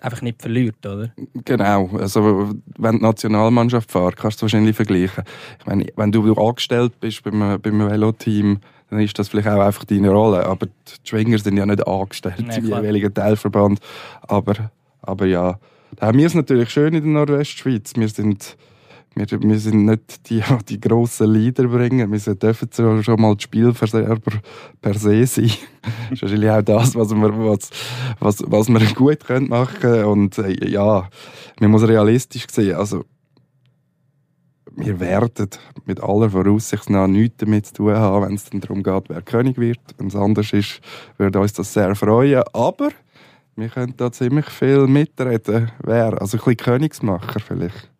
einfach 0.00 0.22
nicht 0.22 0.40
verliert, 0.40 0.84
oder? 0.86 1.10
Genau. 1.44 1.90
Also, 1.98 2.52
wenn 2.76 2.98
die 2.98 3.02
Nationalmannschaft 3.02 3.90
fährt, 3.90 4.16
kannst 4.16 4.40
du 4.40 4.46
es 4.46 4.52
wahrscheinlich 4.52 4.76
vergleichen. 4.76 5.24
Ich 5.58 5.66
meine, 5.66 5.86
wenn 5.96 6.12
du 6.12 6.32
angestellt 6.34 7.00
bist 7.00 7.22
beim, 7.24 7.60
beim 7.60 7.90
Velo-Team, 7.90 8.60
dann 8.90 9.00
ist 9.00 9.18
das 9.18 9.28
vielleicht 9.28 9.48
auch 9.48 9.60
einfach 9.60 9.84
deine 9.84 10.10
Rolle. 10.10 10.46
Aber 10.46 10.66
die 10.66 11.08
Schwinger 11.08 11.38
sind 11.38 11.56
ja 11.56 11.66
nicht 11.66 11.86
angestellt 11.86 12.44
nee, 12.46 12.56
im 12.56 12.66
jeweiligen 12.66 13.12
Teilverband. 13.12 13.80
Aber, 14.22 14.70
aber 15.02 15.26
ja, 15.26 15.58
da 15.96 16.06
haben 16.06 16.18
wir 16.18 16.26
es 16.26 16.34
natürlich 16.34 16.70
schön 16.70 16.94
in 16.94 17.02
der 17.02 17.12
Nordwestschweiz. 17.12 17.92
Wir 17.96 18.08
sind 18.08 18.56
wir, 19.18 19.26
wir 19.42 19.58
sind 19.58 19.84
nicht 19.84 20.30
die, 20.30 20.40
die, 20.40 20.64
die 20.68 20.80
grossen 20.80 21.32
Leader 21.32 21.64
bringen. 21.68 22.10
Wir 22.12 22.34
dürfen 22.34 23.02
schon 23.02 23.20
mal 23.20 23.34
die 23.34 23.42
Spielverderber 23.42 24.32
per 24.80 24.94
se 24.94 25.26
sein. 25.26 25.50
das 25.82 26.12
ist 26.12 26.22
wahrscheinlich 26.22 26.50
auch 26.50 26.62
das, 26.62 26.94
was 26.94 27.14
wir, 27.14 27.38
was, 27.38 27.70
was, 28.20 28.42
was 28.46 28.68
wir 28.68 28.94
gut 28.94 29.48
machen 29.48 29.80
können. 29.80 30.04
Und 30.04 30.38
äh, 30.38 30.68
ja, 30.68 31.08
man 31.60 31.70
muss 31.70 31.86
realistisch 31.86 32.46
sehen. 32.50 32.76
Also, 32.76 33.04
wir 34.76 35.00
werden 35.00 35.48
mit 35.86 36.00
aller 36.00 36.30
Voraussicht 36.30 36.88
nach 36.88 37.08
nichts 37.08 37.38
damit 37.38 37.66
zu 37.66 37.74
tun 37.74 37.96
haben, 37.96 38.26
wenn 38.26 38.34
es 38.34 38.44
darum 38.44 38.84
geht, 38.84 39.08
wer 39.08 39.22
König 39.22 39.58
wird. 39.58 39.80
Wenn 39.96 40.06
es 40.06 40.14
anders 40.14 40.52
ist, 40.52 40.80
würde 41.16 41.40
uns 41.40 41.52
das 41.52 41.72
sehr 41.72 41.96
freuen. 41.96 42.44
Aber 42.52 42.90
wir 43.56 43.68
können 43.70 43.94
da 43.96 44.12
ziemlich 44.12 44.48
viel 44.50 44.86
mitreden. 44.86 45.72
Wer? 45.82 46.20
Also 46.20 46.36
ein 46.36 46.44
bisschen 46.44 46.56
Königsmacher 46.58 47.40
vielleicht. 47.40 47.90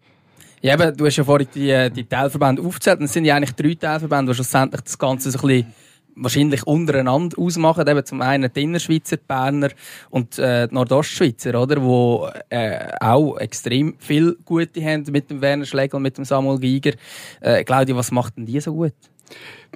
Ja, 0.60 0.74
eben, 0.74 0.96
du 0.96 1.06
hast 1.06 1.16
ja 1.16 1.24
vorhin 1.24 1.48
die, 1.54 1.70
äh, 1.70 1.90
die 1.90 2.04
Teilverbände 2.04 2.62
aufgezählt. 2.62 3.00
Das 3.00 3.12
sind 3.12 3.24
ja 3.24 3.36
eigentlich 3.36 3.54
drei 3.54 3.74
Teilverbände, 3.74 4.32
die 4.32 4.36
schlussendlich 4.36 4.80
das 4.82 4.98
Ganze 4.98 5.30
so 5.30 5.38
ein 5.38 5.46
bisschen 5.46 5.74
wahrscheinlich 6.16 6.66
untereinander 6.66 7.38
ausmachen. 7.38 7.86
Eben 7.86 8.04
zum 8.04 8.20
einen 8.22 8.52
die 8.52 8.62
Innerschweizer, 8.62 9.16
die 9.16 9.22
Berner 9.26 9.70
und 10.10 10.38
äh, 10.38 10.66
die 10.68 10.74
Nordostschweizer, 10.74 11.60
oder? 11.60 11.82
Wo 11.82 12.28
äh, 12.48 12.88
auch 13.00 13.36
extrem 13.36 13.94
viel 13.98 14.36
Gute 14.44 14.84
haben 14.84 15.04
mit 15.10 15.30
dem 15.30 15.40
Werner 15.40 15.64
Schlegel 15.64 15.96
und 15.96 16.02
mit 16.02 16.18
dem 16.18 16.24
Samuel 16.24 16.58
Giger. 16.58 16.94
Äh, 17.40 17.64
Claudia, 17.64 17.94
was 17.94 18.10
macht 18.10 18.36
denn 18.36 18.46
die 18.46 18.60
so 18.60 18.74
gut? 18.74 18.94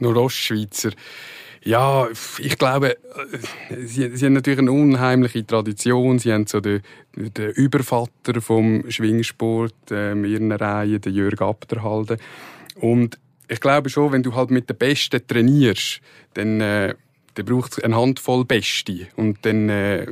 Nordostschweizer. 0.01 0.91
Ja, 1.65 2.09
ich 2.39 2.59
glaube, 2.59 2.97
sie, 3.71 4.17
sie, 4.17 4.27
haben 4.27 4.33
natürlich 4.33 4.59
eine 4.59 4.73
unheimliche 4.73 5.47
Tradition. 5.47 6.19
Sie 6.19 6.33
haben 6.33 6.47
so 6.49 6.61
den, 6.61 6.83
den 7.15 7.51
Übervater 7.51 8.41
vom 8.41 8.91
Schwingsport 8.91 9.75
ähm, 9.93 10.25
in 10.25 10.33
ihren 10.33 10.53
Reihen, 10.53 11.01
den 11.01 11.15
Jörg 11.15 11.41
Abderhalden. 11.41 12.19
Und 12.75 13.19
ich 13.47 13.61
glaube 13.61 13.91
schon, 13.91 14.11
wenn 14.11 14.25
du 14.25 14.35
halt 14.35 14.51
mit 14.51 14.69
den 14.69 14.77
Besten 14.77 15.25
trainierst, 15.25 16.01
dann, 16.35 16.61
äh, 16.61 16.95
dann 17.35 17.47
braucht 17.47 17.73
es 17.73 17.85
eine 17.85 17.97
Handvoll 17.97 18.45
Beste. 18.45 19.07
Und 19.15 19.39
dann 19.47 19.69
äh, 19.69 20.07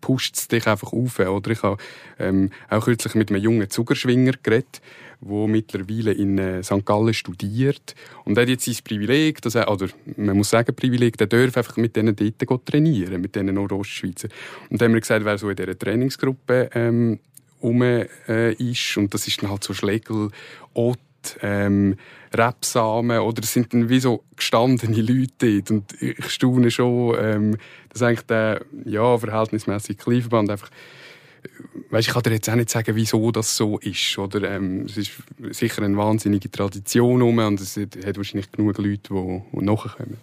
pusht 0.00 0.36
es 0.36 0.46
dich 0.46 0.68
einfach 0.68 0.92
auf. 0.92 1.18
Oder 1.18 1.50
ich 1.50 1.62
habe 1.64 1.82
ähm, 2.20 2.50
auch 2.70 2.84
kürzlich 2.84 3.16
mit 3.16 3.30
einem 3.30 3.42
jungen 3.42 3.68
Zugerschwinger 3.68 4.34
geredet, 4.42 4.80
der 5.22 5.48
mittlerweile 5.48 6.12
in 6.12 6.38
äh, 6.38 6.62
St. 6.62 6.84
Gallen 6.84 7.14
studiert. 7.14 7.94
Und 8.24 8.36
er 8.36 8.42
hat 8.42 8.48
jetzt 8.48 8.64
sein 8.64 8.76
Privileg, 8.84 9.40
dass 9.42 9.54
er, 9.54 9.70
oder 9.70 9.88
man 10.16 10.36
muss 10.36 10.50
sagen 10.50 10.74
Privileg, 10.74 11.16
der 11.16 11.28
darf 11.28 11.56
einfach 11.56 11.76
mit 11.76 11.96
denen 11.96 12.16
dort 12.16 12.66
trainieren, 12.66 13.20
mit 13.20 13.34
diesen 13.34 13.54
Nordostschweizer. 13.54 14.28
Und 14.68 14.80
dann 14.80 14.88
haben 14.88 14.94
wir 14.94 15.00
gesagt, 15.00 15.24
wer 15.24 15.38
so 15.38 15.48
in 15.50 15.56
dieser 15.56 15.78
Trainingsgruppe 15.78 16.70
ähm, 16.74 17.20
rum 17.62 17.82
äh, 17.82 18.52
ist, 18.54 18.96
und 18.96 19.14
das 19.14 19.28
ist 19.28 19.42
dann 19.42 19.50
halt 19.50 19.62
so 19.62 19.74
Schlegel, 19.74 20.30
Ott, 20.74 20.98
ähm, 21.40 21.96
Rebsamen 22.34 23.20
oder 23.20 23.42
es 23.42 23.52
sind 23.52 23.72
dann 23.72 23.88
wie 23.88 24.00
so 24.00 24.24
gestandene 24.36 25.00
Leute 25.00 25.30
dort. 25.38 25.70
Und 25.70 26.02
ich 26.02 26.24
staune 26.30 26.70
schon, 26.70 27.16
ähm, 27.20 27.56
dass 27.90 28.02
eigentlich 28.02 28.26
der 28.26 28.62
ja, 28.84 29.16
verhältnismäßig 29.18 29.98
Kleinverband 29.98 30.50
einfach 30.50 30.70
Weißt, 31.90 32.08
ich 32.08 32.14
kann 32.14 32.22
dir 32.22 32.32
jetzt 32.32 32.48
auch 32.48 32.54
nicht 32.54 32.70
sagen, 32.70 32.94
wieso 32.94 33.30
das 33.32 33.56
so 33.56 33.78
ist. 33.78 34.16
Oder, 34.18 34.50
ähm, 34.50 34.86
es 34.86 34.96
ist 34.96 35.12
sicher 35.50 35.82
eine 35.82 35.96
wahnsinnige 35.96 36.50
Tradition 36.50 37.20
um 37.22 37.38
und 37.38 37.60
es 37.60 37.76
hat 37.76 38.16
wahrscheinlich 38.16 38.50
genug 38.50 38.78
Leute, 38.78 39.12
die, 39.12 39.42
die 39.52 39.64
nachkommen. 39.64 40.18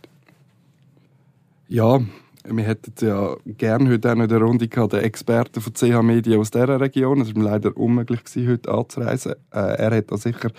Ja, 1.67 2.01
wir 2.47 2.63
hätten 2.63 2.93
ja 3.05 3.35
gerne 3.45 3.89
heute 3.91 4.11
auch 4.11 4.15
noch 4.15 4.23
in 4.23 4.29
der 4.29 4.39
Runde 4.39 4.67
gehabt, 4.67 4.93
den 4.93 5.01
Experten 5.01 5.61
von 5.61 5.73
CH 5.73 6.01
Media 6.01 6.37
aus 6.39 6.49
dieser 6.49 6.79
Region. 6.79 7.21
Es 7.21 7.35
war 7.35 7.43
leider 7.43 7.75
unmöglich, 7.77 8.23
gewesen, 8.23 8.49
heute 8.49 8.71
anzureisen. 8.71 9.33
Äh, 9.51 9.59
er 9.59 9.91
hätte 9.91 10.07
da 10.09 10.17
sicher 10.17 10.49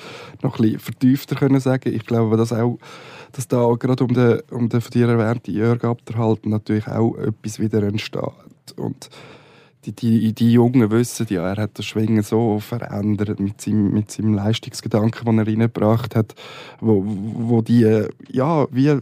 noch 0.42 0.58
bisschen 0.58 0.78
vertiefter 0.78 1.34
können 1.34 1.58
sagen 1.58 1.92
Ich 1.92 2.06
glaube, 2.06 2.36
dass 2.36 2.52
auch 2.52 2.78
dass 3.32 3.48
da 3.48 3.74
gerade 3.78 4.04
um 4.04 4.12
den, 4.12 4.40
um 4.50 4.68
den 4.68 4.80
von 4.80 4.90
dir 4.90 5.08
erwähnten 5.08 5.52
Jörg 5.52 5.84
Abderhalt 5.84 6.46
natürlich 6.46 6.86
auch 6.88 7.16
etwas 7.16 7.60
wieder 7.60 7.82
entsteht. 7.82 8.22
Und 8.76 9.08
die, 9.86 9.92
die, 9.92 10.32
die 10.32 10.52
Jungen 10.52 10.90
wissen 10.90 11.26
ja, 11.30 11.48
er 11.48 11.62
hat 11.62 11.78
das 11.78 11.86
Schwingen 11.86 12.22
so 12.22 12.60
verändert 12.60 13.40
mit 13.40 13.60
seinem, 13.60 13.92
mit 13.92 14.10
seinem 14.10 14.34
Leistungsgedanken, 14.34 15.24
den 15.24 15.38
er 15.38 15.46
reingebracht 15.46 16.14
hat, 16.14 16.34
wo, 16.80 17.02
wo 17.04 17.62
die, 17.62 18.06
ja, 18.28 18.66
wie 18.70 19.00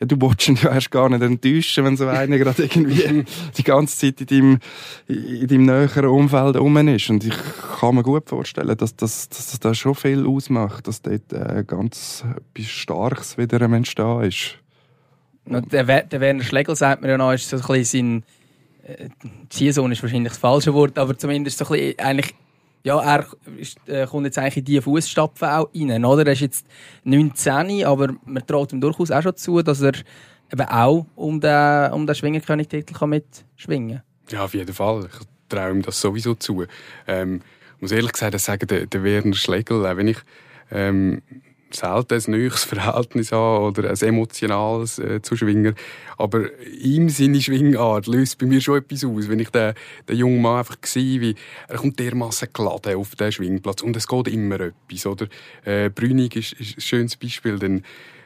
ja, 0.00 0.06
du 0.06 0.20
willst 0.20 0.48
ihn 0.48 0.58
ja 0.62 0.72
erst 0.72 0.90
gar 0.90 1.08
nicht 1.08 1.22
enttäuschen, 1.22 1.84
wenn 1.84 1.96
so 1.96 2.06
einer 2.06 2.36
gerade 2.36 2.64
irgendwie 2.64 3.24
die 3.56 3.62
ganze 3.62 3.96
Zeit 3.96 4.20
in 4.20 4.26
deinem, 4.26 4.58
in 5.08 5.46
deinem 5.46 5.66
näheren 5.66 6.06
Umfeld 6.06 6.56
rum 6.56 6.76
ist. 6.88 7.10
Und 7.10 7.24
ich 7.24 7.34
kann 7.80 7.94
mir 7.94 8.02
gut 8.02 8.28
vorstellen, 8.28 8.76
dass 8.76 8.96
das, 8.96 9.28
dass 9.28 9.50
das 9.52 9.60
da 9.60 9.74
schon 9.74 9.94
viel 9.94 10.26
ausmacht, 10.26 10.88
dass 10.88 11.00
dort 11.00 11.32
äh, 11.32 11.64
ganz 11.66 12.24
etwas 12.36 12.70
Starkes 12.70 13.38
wieder 13.38 13.62
am 13.62 13.74
Entstehen 13.74 14.22
ist. 14.22 14.58
Der, 15.46 16.02
der 16.02 16.20
Werner 16.20 16.42
Schlegel, 16.42 16.74
sagt 16.74 17.02
mir 17.02 17.10
ja 17.10 17.18
noch, 17.18 17.32
ist 17.32 17.48
so 17.48 17.56
ein 17.56 17.62
bisschen 17.62 18.22
sein 18.22 18.22
äh, 18.84 19.08
Zielsohn 19.48 19.92
ist 19.92 20.02
wahrscheinlich 20.02 20.32
das 20.32 20.38
falsche 20.38 20.74
Wort, 20.74 20.98
aber 20.98 21.16
zumindest 21.16 21.58
so 21.58 21.64
ein 21.64 21.70
bisschen, 21.70 21.98
eigentlich 21.98 22.34
ja, 22.84 23.00
er 23.00 23.26
ist, 23.56 23.78
äh, 23.88 24.06
kommt 24.06 24.26
jetzt 24.26 24.38
eigentlich 24.38 24.58
in 24.58 24.64
diese 24.66 24.82
Fußstapfen 24.82 25.48
auch 25.48 25.70
rein, 25.74 26.04
oder? 26.04 26.26
Er 26.26 26.32
ist 26.32 26.40
jetzt 26.40 26.66
19, 27.04 27.84
aber 27.84 28.14
man 28.26 28.46
traut 28.46 28.72
ihm 28.74 28.80
durchaus 28.80 29.10
auch 29.10 29.22
schon 29.22 29.36
zu, 29.36 29.62
dass 29.62 29.80
er 29.80 29.94
eben 30.52 30.68
auch 30.68 31.06
um 31.16 31.40
den, 31.40 31.92
um 31.92 32.06
den 32.06 32.14
Schwingerkönig-Titel 32.14 33.06
mitschwingen 33.06 33.96
kann. 33.96 34.02
Ja, 34.30 34.44
auf 34.44 34.52
jeden 34.52 34.74
Fall. 34.74 35.08
Ich 35.10 35.26
traue 35.48 35.70
ihm 35.70 35.82
das 35.82 35.98
sowieso 35.98 36.34
zu. 36.34 36.64
Ähm, 37.06 37.40
ich 37.76 37.82
muss 37.82 37.92
ehrlich 37.92 38.12
gesagt 38.12 38.38
sagen, 38.38 38.66
der, 38.66 38.86
der 38.86 39.02
Werner 39.02 39.34
Schlegel, 39.34 39.86
auch 39.86 39.96
wenn 39.96 40.08
ich 40.08 40.18
ähm, 40.70 41.22
selten 41.76 42.14
ein 42.14 42.30
neues 42.30 42.64
Verhältnis 42.64 43.32
habe 43.32 43.66
oder 43.66 43.90
ein 43.90 43.96
emotionales 43.96 44.98
äh, 44.98 45.22
zu 45.22 45.36
Schwinger. 45.36 45.74
Aber 46.16 46.46
ihm 46.80 47.08
seine 47.08 47.40
Schwingart 47.40 48.06
löst 48.06 48.38
bei 48.38 48.46
mir 48.46 48.60
schon 48.60 48.78
etwas 48.78 49.04
aus. 49.04 49.28
Wenn 49.28 49.40
ich 49.40 49.50
den, 49.50 49.74
den 50.08 50.16
jungen 50.16 50.42
Mann 50.42 50.58
einfach 50.58 50.76
sehe, 50.84 51.20
wie 51.20 51.34
er 51.68 51.76
kommt 51.76 51.98
dermaßen 51.98 52.48
geladen 52.52 52.96
auf 52.96 53.14
den 53.16 53.32
Schwingplatz 53.32 53.82
und 53.82 53.96
es 53.96 54.06
geht 54.06 54.28
immer 54.28 54.60
etwas. 54.60 55.06
Oder? 55.06 55.26
Äh, 55.64 55.90
Brünig 55.90 56.36
ist, 56.36 56.52
ist 56.52 56.78
ein 56.78 56.80
schönes 56.80 57.16
Beispiel. 57.16 57.58
Dann 57.58 57.82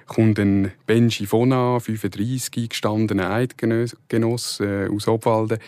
kommt 0.06 0.38
ein 0.38 0.72
Benji 0.86 1.26
Fona, 1.26 1.78
35, 1.78 2.70
gestandener 2.70 3.30
Eidgenoss 3.30 4.60
äh, 4.60 4.88
aus 4.88 5.06
Obwalden 5.06 5.58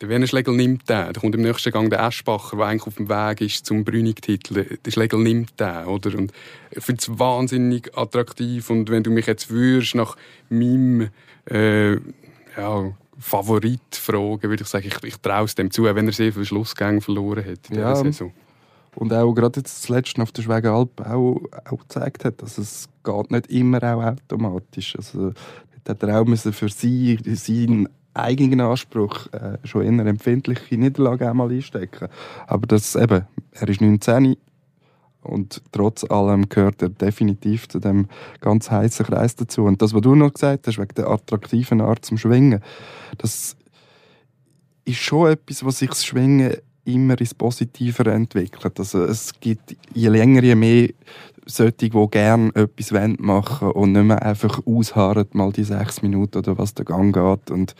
der 0.00 0.08
Werner 0.08 0.26
Schlegel 0.26 0.54
nimmt 0.54 0.88
den. 0.88 1.12
Da 1.12 1.20
kommt 1.20 1.34
im 1.34 1.42
nächsten 1.42 1.72
Gang 1.72 1.88
der 1.90 2.00
Eschbacher, 2.00 2.56
der 2.56 2.66
eigentlich 2.66 2.86
auf 2.86 2.96
dem 2.96 3.08
Weg 3.08 3.40
ist 3.40 3.64
zum 3.64 3.84
Brünig-Titel. 3.84 4.78
Der 4.84 4.90
Schlegel 4.90 5.20
nimmt 5.20 5.58
den, 5.60 5.84
oder? 5.86 6.18
Und 6.18 6.32
ich 6.70 6.82
finde 6.82 7.00
es 7.00 7.18
wahnsinnig 7.18 7.96
attraktiv. 7.96 8.68
Und 8.70 8.90
wenn 8.90 9.02
du 9.02 9.10
mich 9.10 9.26
jetzt 9.26 9.50
würdest 9.50 9.94
nach 9.94 10.16
meinem 10.48 11.10
äh, 11.50 11.94
ja, 12.56 12.92
Favorit 13.18 13.80
fragen, 13.92 14.42
würde 14.42 14.62
ich 14.62 14.68
sagen, 14.68 14.86
ich, 14.88 15.04
ich 15.04 15.16
traue 15.18 15.44
es 15.44 15.54
dem 15.54 15.70
zu, 15.70 15.84
wenn 15.84 16.06
er 16.06 16.12
sehr 16.12 16.32
viele 16.32 16.44
Schlussgänge 16.44 17.00
verloren 17.00 17.44
hat 17.44 17.70
in 17.70 17.78
Ja. 17.78 17.94
Saison. 17.94 18.32
Und 18.96 19.12
auch 19.12 19.34
gerade 19.34 19.60
jetzt 19.60 19.82
zuletzt 19.82 20.18
auf 20.20 20.32
der 20.32 20.42
Schwegenalp 20.42 21.00
auch, 21.00 21.40
auch 21.64 21.78
gezeigt 21.78 22.24
hat, 22.24 22.42
dass 22.42 22.58
es 22.58 22.88
geht 23.02 23.30
nicht 23.30 23.46
immer 23.48 23.82
auch 23.82 24.02
automatisch. 24.02 24.94
Also, 24.96 25.32
dort 25.84 26.02
hat 26.02 26.02
er 26.08 26.20
auch 26.20 26.24
müssen 26.24 26.52
für 26.52 26.68
sie, 26.68 27.18
seinen 27.24 27.88
eigenen 28.14 28.60
Anspruch 28.60 29.26
äh, 29.32 29.58
schon 29.64 29.82
eher 29.82 30.06
empfindliche 30.06 30.76
Niederlagen 30.76 31.28
einmal 31.28 31.50
einstecken. 31.50 32.08
Aber 32.46 32.66
das 32.66 32.96
eben, 32.96 33.26
er 33.52 33.68
ist 33.68 33.80
19 33.80 34.36
und 35.22 35.62
trotz 35.72 36.04
allem 36.04 36.48
gehört 36.48 36.82
er 36.82 36.90
definitiv 36.90 37.68
zu 37.68 37.80
dem 37.80 38.08
ganz 38.40 38.70
heißen 38.70 39.06
Kreis 39.06 39.34
dazu. 39.36 39.64
Und 39.64 39.80
das, 39.82 39.94
was 39.94 40.02
du 40.02 40.14
noch 40.14 40.32
gesagt 40.32 40.66
hast, 40.66 40.78
wegen 40.78 40.94
der 40.96 41.08
attraktiven 41.08 41.80
Art 41.80 42.04
zum 42.04 42.18
Schwingen, 42.18 42.60
das 43.18 43.56
ist 44.84 44.98
schon 44.98 45.32
etwas, 45.32 45.64
was 45.64 45.78
sich 45.78 45.88
das 45.88 46.04
Schwingen 46.04 46.56
immer 46.84 47.18
ins 47.20 47.34
Positive 47.34 48.10
entwickelt. 48.10 48.78
Also 48.78 49.04
es 49.04 49.32
gibt 49.40 49.76
je 49.94 50.08
länger, 50.08 50.42
je 50.42 50.54
mehr 50.54 50.88
solche, 51.46 51.72
die 51.72 51.90
gerne 51.90 52.50
etwas 52.54 52.92
machen 53.18 53.68
wollen 53.68 53.72
und 53.72 53.92
nicht 53.92 54.04
mehr 54.04 54.22
einfach 54.22 54.60
ausharren, 54.66 55.26
mal 55.32 55.52
die 55.52 55.64
sechs 55.64 56.02
Minuten 56.02 56.38
oder 56.38 56.58
was 56.58 56.74
der 56.74 56.84
Gang 56.84 57.14
geht 57.14 57.50
und 57.50 57.74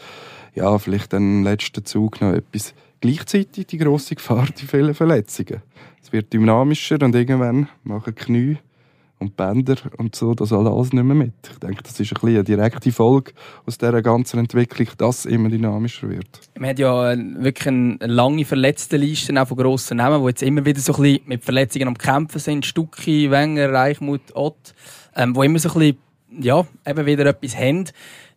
ja, 0.54 0.78
vielleicht 0.78 1.12
dann 1.12 1.38
im 1.38 1.44
letzten 1.44 1.84
Zug 1.84 2.20
noch 2.20 2.32
etwas. 2.32 2.74
Gleichzeitig 3.00 3.66
die 3.66 3.78
grosse 3.78 4.14
Gefahr, 4.14 4.46
die 4.46 4.66
vielen 4.66 4.94
Verletzungen. 4.94 5.62
Es 6.02 6.12
wird 6.12 6.32
dynamischer 6.32 7.00
und 7.02 7.14
irgendwann 7.14 7.68
machen 7.82 8.14
Knie 8.14 8.58
und 9.24 9.36
Bänder 9.36 9.76
und 9.96 10.14
so 10.14 10.34
das 10.34 10.52
alles 10.52 10.92
nicht 10.92 11.04
mehr 11.04 11.14
mit. 11.14 11.32
Ich 11.50 11.58
denke, 11.58 11.82
das 11.82 11.98
ist 11.98 12.12
ein 12.12 12.14
bisschen 12.14 12.28
eine 12.28 12.44
direkte 12.44 12.92
Folge 12.92 13.32
aus 13.66 13.78
dieser 13.78 14.02
ganzen 14.02 14.38
Entwicklung, 14.38 14.88
dass 14.98 15.20
es 15.20 15.26
immer 15.26 15.48
dynamischer 15.48 16.08
wird. 16.08 16.26
Man 16.58 16.70
hat 16.70 16.78
ja 16.78 17.12
äh, 17.12 17.18
wirklich 17.38 17.68
eine 17.68 17.98
lange 18.00 18.44
Verletztenliste 18.44 19.40
auch 19.40 19.48
von 19.48 19.56
grossen 19.56 19.96
Namen, 19.96 20.20
die 20.22 20.28
jetzt 20.28 20.42
immer 20.42 20.64
wieder 20.64 20.80
so 20.80 20.94
ein 20.94 21.02
bisschen 21.02 21.22
mit 21.26 21.44
Verletzungen 21.44 21.88
am 21.88 21.98
Kämpfen 21.98 22.38
sind. 22.38 22.66
Stucki, 22.66 23.30
Wenger, 23.30 23.72
Reichmuth, 23.72 24.34
Ott. 24.34 24.74
Ähm, 25.16 25.34
wo 25.34 25.42
immer 25.42 25.58
so 25.58 25.70
ein 25.70 25.78
bisschen, 25.78 25.98
ja, 26.40 26.66
eben 26.86 27.06
wieder 27.06 27.26
etwas 27.26 27.56
haben. 27.56 27.84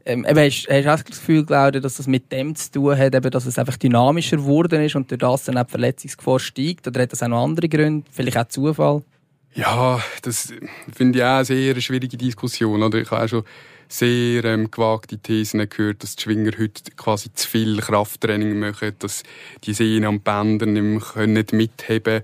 Ähm, 0.05 0.25
hast, 0.25 0.67
hast 0.69 0.85
du 0.85 0.93
auch 0.93 1.01
das 1.01 1.05
Gefühl, 1.05 1.45
Claudia, 1.45 1.81
dass 1.81 1.97
das 1.97 2.07
mit 2.07 2.31
dem 2.31 2.55
zu 2.55 2.71
tun 2.71 2.97
hat, 2.97 3.13
eben, 3.13 3.29
dass 3.29 3.45
es 3.45 3.59
einfach 3.59 3.75
dynamischer 3.75 4.37
geworden 4.37 4.81
ist 4.81 4.95
und 4.95 5.11
durch 5.11 5.19
das 5.19 5.43
dann 5.45 5.57
auch 5.57 5.65
die 5.65 5.71
Verletzungsgefahr 5.71 6.39
steigt? 6.39 6.87
Oder 6.87 7.01
hat 7.01 7.11
das 7.11 7.21
auch 7.23 7.27
noch 7.27 7.43
andere 7.43 7.67
Gründe? 7.67 8.07
Vielleicht 8.11 8.37
auch 8.37 8.47
Zufall? 8.47 9.03
Ja, 9.57 9.99
das 10.21 10.53
finde 10.95 11.17
ich 11.17 11.25
auch 11.25 11.37
eine 11.37 11.45
sehr 11.45 11.81
schwierige 11.81 12.15
Diskussion. 12.15 12.83
Oder? 12.83 12.99
Ich 12.99 13.09
habe 13.09 13.23
auch 13.23 13.27
schon 13.27 13.43
sehr 13.87 14.45
ähm, 14.45 14.69
gewagte 14.69 15.17
Thesen 15.17 15.67
gehört, 15.67 16.03
dass 16.03 16.15
die 16.15 16.21
Schwinger 16.21 16.51
heute 16.59 16.91
quasi 16.95 17.33
zu 17.33 17.47
viel 17.47 17.79
Krafttraining 17.79 18.59
machen, 18.59 18.91
dass 18.99 19.23
die 19.63 19.73
Sehnen 19.73 20.05
am 20.05 20.19
Bändern 20.19 20.73
nicht 20.73 20.83
mehr 20.83 20.99
können 20.99 21.45
mitheben 21.53 22.21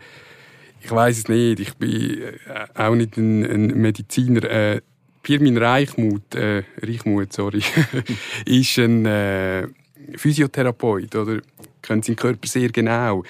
Ich 0.84 0.92
weiß 0.92 1.18
es 1.18 1.28
nicht. 1.28 1.60
Ich 1.60 1.74
bin 1.74 2.22
äh, 2.22 2.36
auch 2.76 2.94
nicht 2.94 3.18
ein, 3.18 3.44
ein 3.44 3.82
Mediziner. 3.82 4.44
Äh, 4.44 4.82
Pirmin 5.24 5.58
Reichmuth, 5.58 6.36
äh, 6.36 6.62
Reichmuth, 6.84 7.34
sorry, 7.34 7.64
ist 8.46 8.78
ein 8.78 9.08
äh, 9.08 9.68
Physiotherapeut 10.18 11.16
oder 11.16 11.40
kennt 11.82 12.06
seinen 12.06 12.16
Körper 12.16 12.48
sehr 12.48 12.70
genau. 12.70 13.24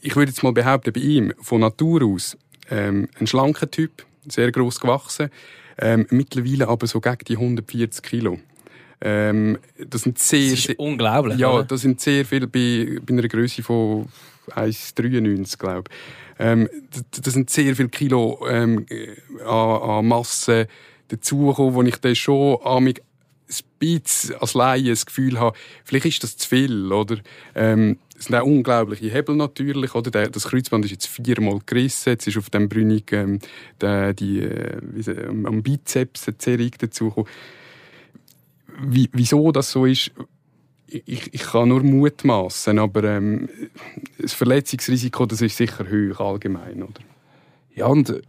Ich 0.00 0.14
würde 0.14 0.30
jetzt 0.30 0.44
mal 0.44 0.52
behaupten, 0.52 0.92
bei 0.92 1.00
ihm 1.00 1.32
von 1.40 1.62
Natur 1.62 2.04
aus 2.04 2.36
ähm, 2.72 3.08
ein 3.20 3.26
schlanker 3.26 3.70
Typ, 3.70 4.04
sehr 4.26 4.50
groß 4.50 4.80
gewachsen, 4.80 5.30
ähm, 5.78 6.06
mittlerweile 6.10 6.68
aber 6.68 6.86
so 6.86 7.00
gegen 7.00 7.24
die 7.28 7.36
140 7.36 8.02
Kilo. 8.02 8.38
Ähm, 9.00 9.58
das 9.78 10.02
sind 10.02 10.18
sehr, 10.18 10.50
Das 10.50 10.58
ist 10.58 10.64
sehr 10.64 10.80
unglaublich. 10.80 11.38
ja, 11.38 11.50
oder? 11.50 11.64
das 11.64 11.80
sind 11.80 12.00
sehr 12.00 12.24
viele 12.24 12.46
bei, 12.46 12.98
bei 13.04 13.14
einer 13.14 13.28
Größe 13.28 13.62
von 13.62 14.08
1,93 14.50 15.58
glaube 15.58 15.84
ich. 15.88 15.96
Ähm, 16.38 16.68
das, 17.10 17.22
das 17.22 17.34
sind 17.34 17.50
sehr 17.50 17.74
viele 17.76 17.88
Kilo 17.88 18.46
ähm, 18.48 18.86
äh, 18.88 19.16
an, 19.44 19.82
an 19.98 20.06
Masse 20.06 20.68
dazugekommen, 21.08 21.74
wo 21.74 21.82
ich 21.82 21.96
dann 21.96 22.14
schon 22.14 22.58
an 22.64 22.84
mich 22.84 23.00
ein 23.00 23.64
bisschen 23.78 24.36
als 24.36 24.54
Laie 24.54 24.90
das 24.90 25.04
Gefühl 25.04 25.38
habe, 25.38 25.56
vielleicht 25.84 26.06
ist 26.06 26.22
das 26.22 26.36
zu 26.36 26.48
viel, 26.48 26.90
oder? 26.92 27.18
Ähm, 27.54 27.98
es 28.22 28.26
sind 28.28 28.36
auch 28.36 28.46
unglaubliche 28.46 29.10
Hebel 29.10 29.34
natürlich, 29.34 29.94
oder? 29.96 30.10
Der- 30.12 30.30
Das 30.30 30.44
Kreuzband 30.44 30.84
ist 30.84 30.92
jetzt 30.92 31.06
viermal 31.08 31.58
gerissen, 31.66 32.10
jetzt 32.10 32.26
ist 32.28 32.38
auf 32.38 32.50
dem 32.50 32.68
Brünig 32.68 33.10
ähm, 33.12 33.40
der, 33.80 34.14
die, 34.14 34.38
äh, 34.40 34.78
am 35.26 35.62
Bizeps 35.62 36.28
eine 36.28 36.38
Zerrung 36.38 36.70
dazugekommen. 36.78 37.28
Wie, 38.84 39.08
wieso 39.12 39.50
das 39.50 39.72
so 39.72 39.86
ist, 39.86 40.12
ich, 40.86 41.34
ich 41.34 41.42
kann 41.42 41.68
nur 41.68 41.82
mutmaßen, 41.82 42.78
aber 42.78 43.04
ähm, 43.04 43.48
das 44.18 44.32
Verletzungsrisiko 44.34 45.26
das 45.26 45.40
ist 45.42 45.56
sicher 45.56 45.84
hoch 45.84 46.20
allgemein, 46.20 46.82
oder? 46.82 47.00
Ja, 47.74 47.86
und 47.86 48.22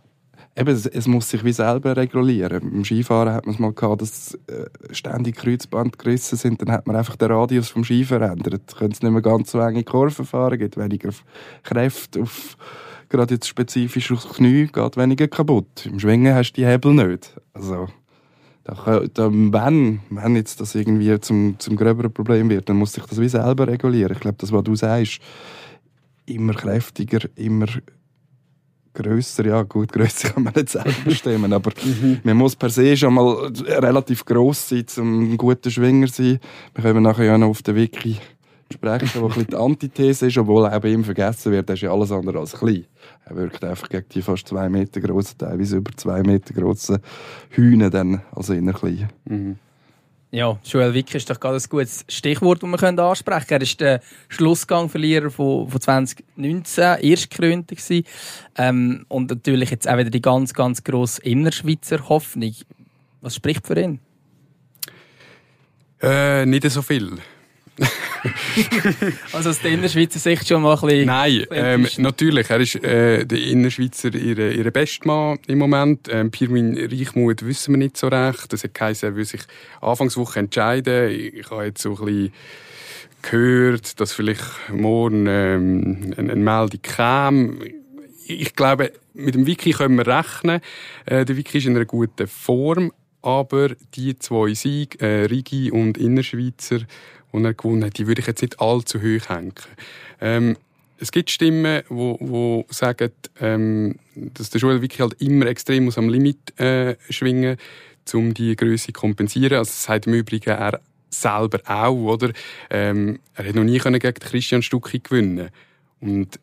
eben, 0.56 0.70
es, 0.70 0.86
es 0.86 1.08
muss 1.08 1.30
sich 1.30 1.44
wie 1.44 1.54
selber 1.54 1.96
regulieren. 1.96 2.72
Im 2.72 2.86
Skifahren 2.86 3.34
hat 3.34 3.46
man 3.46 3.56
es 3.56 3.60
mal 3.60 3.74
gehabt, 3.74 4.02
dass 4.02 4.36
äh, 4.48 4.66
ständig 4.92 5.38
Kreuzband 5.38 5.98
gerissen 5.98 6.38
sind, 6.38 6.62
dann 6.62 6.72
hat 6.72 6.88
man 6.88 6.96
einfach 6.96 7.16
den 7.16 7.32
Radius 7.32 7.70
vom 7.70 7.84
Ski 7.84 8.04
verändert. 8.06 8.76
Können 8.78 8.90
nicht 8.90 9.04
mehr 9.04 9.22
ganz 9.22 9.52
so 9.52 9.60
enge 9.60 9.84
Kurven 9.84 10.26
fahren, 10.26 10.60
gibt 10.60 10.78
weniger 10.78 11.10
Kräfte 11.64 12.22
auf, 12.22 12.58
gerade 13.10 13.36
jetzt 13.36 13.48
spezifisch 13.48 14.12
aufs 14.12 14.30
Knie, 14.30 14.68
geht 14.68 14.98
weniger 14.98 15.28
kaputt. 15.28 15.86
Im 15.86 16.00
Schwingen 16.00 16.36
hast 16.36 16.54
du 16.54 16.62
die 16.62 16.68
Hebel 16.68 16.94
nicht. 16.94 17.36
Also, 17.54 17.88
da, 18.64 19.02
da, 19.14 19.30
wenn, 19.30 20.00
wenn 20.10 20.36
jetzt 20.36 20.62
das 20.62 20.74
irgendwie 20.74 21.20
zum, 21.20 21.56
zum 21.60 21.76
gröberen 21.76 22.14
Problem 22.14 22.50
wird, 22.50 22.70
dann 22.70 22.78
muss 22.78 22.94
sich 22.94 23.04
das 23.04 23.20
wie 23.20 23.28
selber 23.28 23.68
regulieren. 23.68 24.14
Ich 24.14 24.22
glaube, 24.22 24.38
das, 24.40 24.54
was 24.54 24.64
du 24.64 24.76
sagst, 24.76 25.20
immer 26.26 26.54
kräftiger, 26.54 27.28
immer 27.36 27.68
grösser, 28.94 29.46
ja 29.46 29.64
gut, 29.64 29.92
grösser 29.92 30.30
kann 30.30 30.44
man 30.44 30.54
nicht 30.54 30.70
selber 30.70 30.92
bestimmen, 31.06 31.52
aber 31.54 31.72
man 32.24 32.38
muss 32.38 32.56
per 32.56 32.70
se 32.70 32.96
schon 32.96 33.14
mal 33.14 33.52
relativ 33.68 34.26
gross 34.26 34.70
sein, 34.70 34.86
um 34.98 35.34
ein 35.34 35.38
guter 35.38 35.70
Schwinger 35.70 36.08
zu 36.08 36.24
sein. 36.24 36.40
Wir 36.76 36.84
können 36.84 37.04
nachher 37.04 37.26
ja 37.26 37.38
noch 37.38 37.50
auf 37.50 37.62
den 37.62 37.76
Wiki 37.76 38.18
sprechen, 38.72 39.10
wo 39.16 39.26
ein 39.26 39.28
bisschen 39.28 39.48
die 39.48 39.56
Antithese 39.56 40.28
ist, 40.28 40.38
obwohl 40.38 40.66
auch 40.66 40.80
bei 40.80 40.90
ihm 40.90 41.04
vergessen 41.04 41.52
wird, 41.52 41.70
er 41.70 41.76
ist 41.76 41.82
ja 41.82 41.92
alles 41.92 42.12
andere 42.12 42.40
als 42.40 42.54
klein. 42.54 42.86
Er 43.26 43.36
wirkt 43.36 43.64
einfach 43.64 43.90
gegen 43.90 44.06
die 44.14 44.22
fast 44.22 44.48
zwei 44.48 44.70
Meter 44.70 45.00
grossen, 45.00 45.38
teilweise 45.38 45.78
über 45.78 45.92
zwei 45.96 46.24
Meter 46.24 46.54
grossen 46.54 47.00
Hühner 47.50 47.90
dann 47.90 48.22
als 48.32 48.50
eher 48.50 48.74
klein. 48.74 49.10
Ja, 50.34 50.58
Joel 50.64 50.96
Wick 50.96 51.14
ist 51.14 51.30
doch 51.30 51.40
gerade 51.40 51.58
ein 51.58 51.70
gutes 51.70 52.06
Stichwort, 52.10 52.64
das 52.64 52.68
wir 52.68 52.78
können 52.80 53.00
ansprechen 53.00 53.46
können. 53.46 53.62
Er 53.62 53.68
war 53.68 53.78
der 53.78 54.02
Schlussgangverlierer 54.30 55.30
von, 55.30 55.70
von 55.70 55.80
2019, 55.80 56.84
erstgekrönte 57.02 57.76
gewesen. 57.76 58.04
Ähm, 58.58 59.06
und 59.10 59.30
natürlich 59.30 59.70
jetzt 59.70 59.88
auch 59.88 59.96
wieder 59.96 60.10
die 60.10 60.24
ganz, 60.24 60.56
ganz 60.56 60.84
grosse 60.84 61.22
Innerschweizer 61.22 62.10
Hoffnung. 62.10 62.56
Was 63.22 63.36
spricht 63.36 63.68
für 63.68 63.80
ihn? 63.80 64.00
Äh, 66.02 66.48
nicht 66.48 66.68
so 66.68 66.82
viel. 66.82 67.20
Also 69.34 69.50
aus 69.50 69.60
der 69.60 69.72
Innerschweizer 69.72 70.20
Sicht 70.20 70.48
schon 70.48 70.62
mal 70.62 70.76
ein 70.76 70.82
bisschen... 70.82 71.06
Nein, 71.08 71.46
ähm, 71.52 71.88
natürlich. 71.98 72.50
Er 72.50 72.60
ist 72.60 72.76
äh, 72.84 73.26
der 73.26 73.40
Innerschweizer 73.40 74.14
ihre, 74.14 74.54
ihre 74.54 74.72
Bestmann 74.72 75.40
im 75.48 75.58
Moment. 75.60 76.08
Ähm, 76.10 76.32
Pirmin 76.32 76.78
Reichmuth 76.78 77.46
wissen 77.46 77.74
wir 77.74 77.80
nicht 77.80 77.98
so 77.98 78.08
recht. 78.08 78.54
Das 78.54 78.64
hat 78.64 78.74
geheißen, 78.74 79.10
er 79.10 79.16
will 79.16 79.26
sich 79.26 79.42
Anfangswoche 79.82 80.40
entscheiden. 80.40 81.10
Ich, 81.10 81.34
ich 81.34 81.50
habe 81.50 81.66
jetzt 81.66 81.82
so 81.82 81.98
ein 81.98 82.06
bisschen 82.06 82.34
gehört, 83.22 84.00
dass 84.00 84.14
vielleicht 84.14 84.44
morgen 84.72 85.26
ähm, 85.28 86.14
eine, 86.18 86.32
eine 86.32 86.42
Meldung 86.42 86.82
kam. 86.82 87.60
Ich 88.28 88.56
glaube, 88.56 88.94
mit 89.14 89.36
dem 89.36 89.46
Wiki 89.46 89.72
können 89.72 89.98
wir 89.98 90.08
rechnen. 90.08 90.62
Äh, 91.06 91.26
der 91.26 91.36
Wiki 91.36 91.58
ist 91.58 91.66
in 91.66 91.76
einer 91.76 91.86
guten 91.86 92.28
Form, 92.28 92.92
aber 93.24 93.70
die 93.96 94.20
zwei 94.20 94.54
Siege, 94.54 95.00
äh, 95.00 95.26
Rigi 95.26 95.72
und 95.72 95.98
Innerschweizer, 95.98 96.80
die 97.34 97.44
er 97.44 97.54
gewonnen 97.54 97.86
hat, 97.86 97.98
die 97.98 98.06
würde 98.06 98.22
ich 98.22 98.28
jetzt 98.28 98.42
nicht 98.42 98.60
allzu 98.60 99.00
hoch 99.00 99.30
hängen. 99.30 99.54
Ähm, 100.22 100.58
es 101.00 101.12
gibt 101.12 101.32
Stimmen, 101.32 101.84
wo, 101.90 102.18
wo 102.20 102.66
sagen, 102.70 103.12
ähm, 103.42 103.96
dass 104.16 104.52
der 104.52 104.62
Joel 104.62 104.82
wirklich 104.82 105.02
halt 105.02 105.20
immer 105.22 105.48
extrem 105.48 105.90
am 105.90 106.10
Limit 106.10 106.60
äh, 106.60 106.96
schwingen 107.10 107.58
um 108.14 108.34
die 108.34 108.56
Größe 108.56 108.88
zu 108.88 108.92
kompensieren. 108.92 109.58
Also 109.58 109.70
das 109.70 109.84
sagt 109.84 110.08
im 110.08 110.14
Übrigen 110.14 110.50
er 110.50 110.82
selber 111.10 111.60
auch, 111.66 111.96
oder? 111.96 112.32
Ähm, 112.70 113.20
er 113.36 113.48
hat 113.48 113.56
noch 113.56 113.64
nie 113.64 113.80
gegen 113.80 114.14
Christian 114.16 114.62
Stucki 114.62 115.00
gewinnen 115.00 115.50
und 116.02 116.40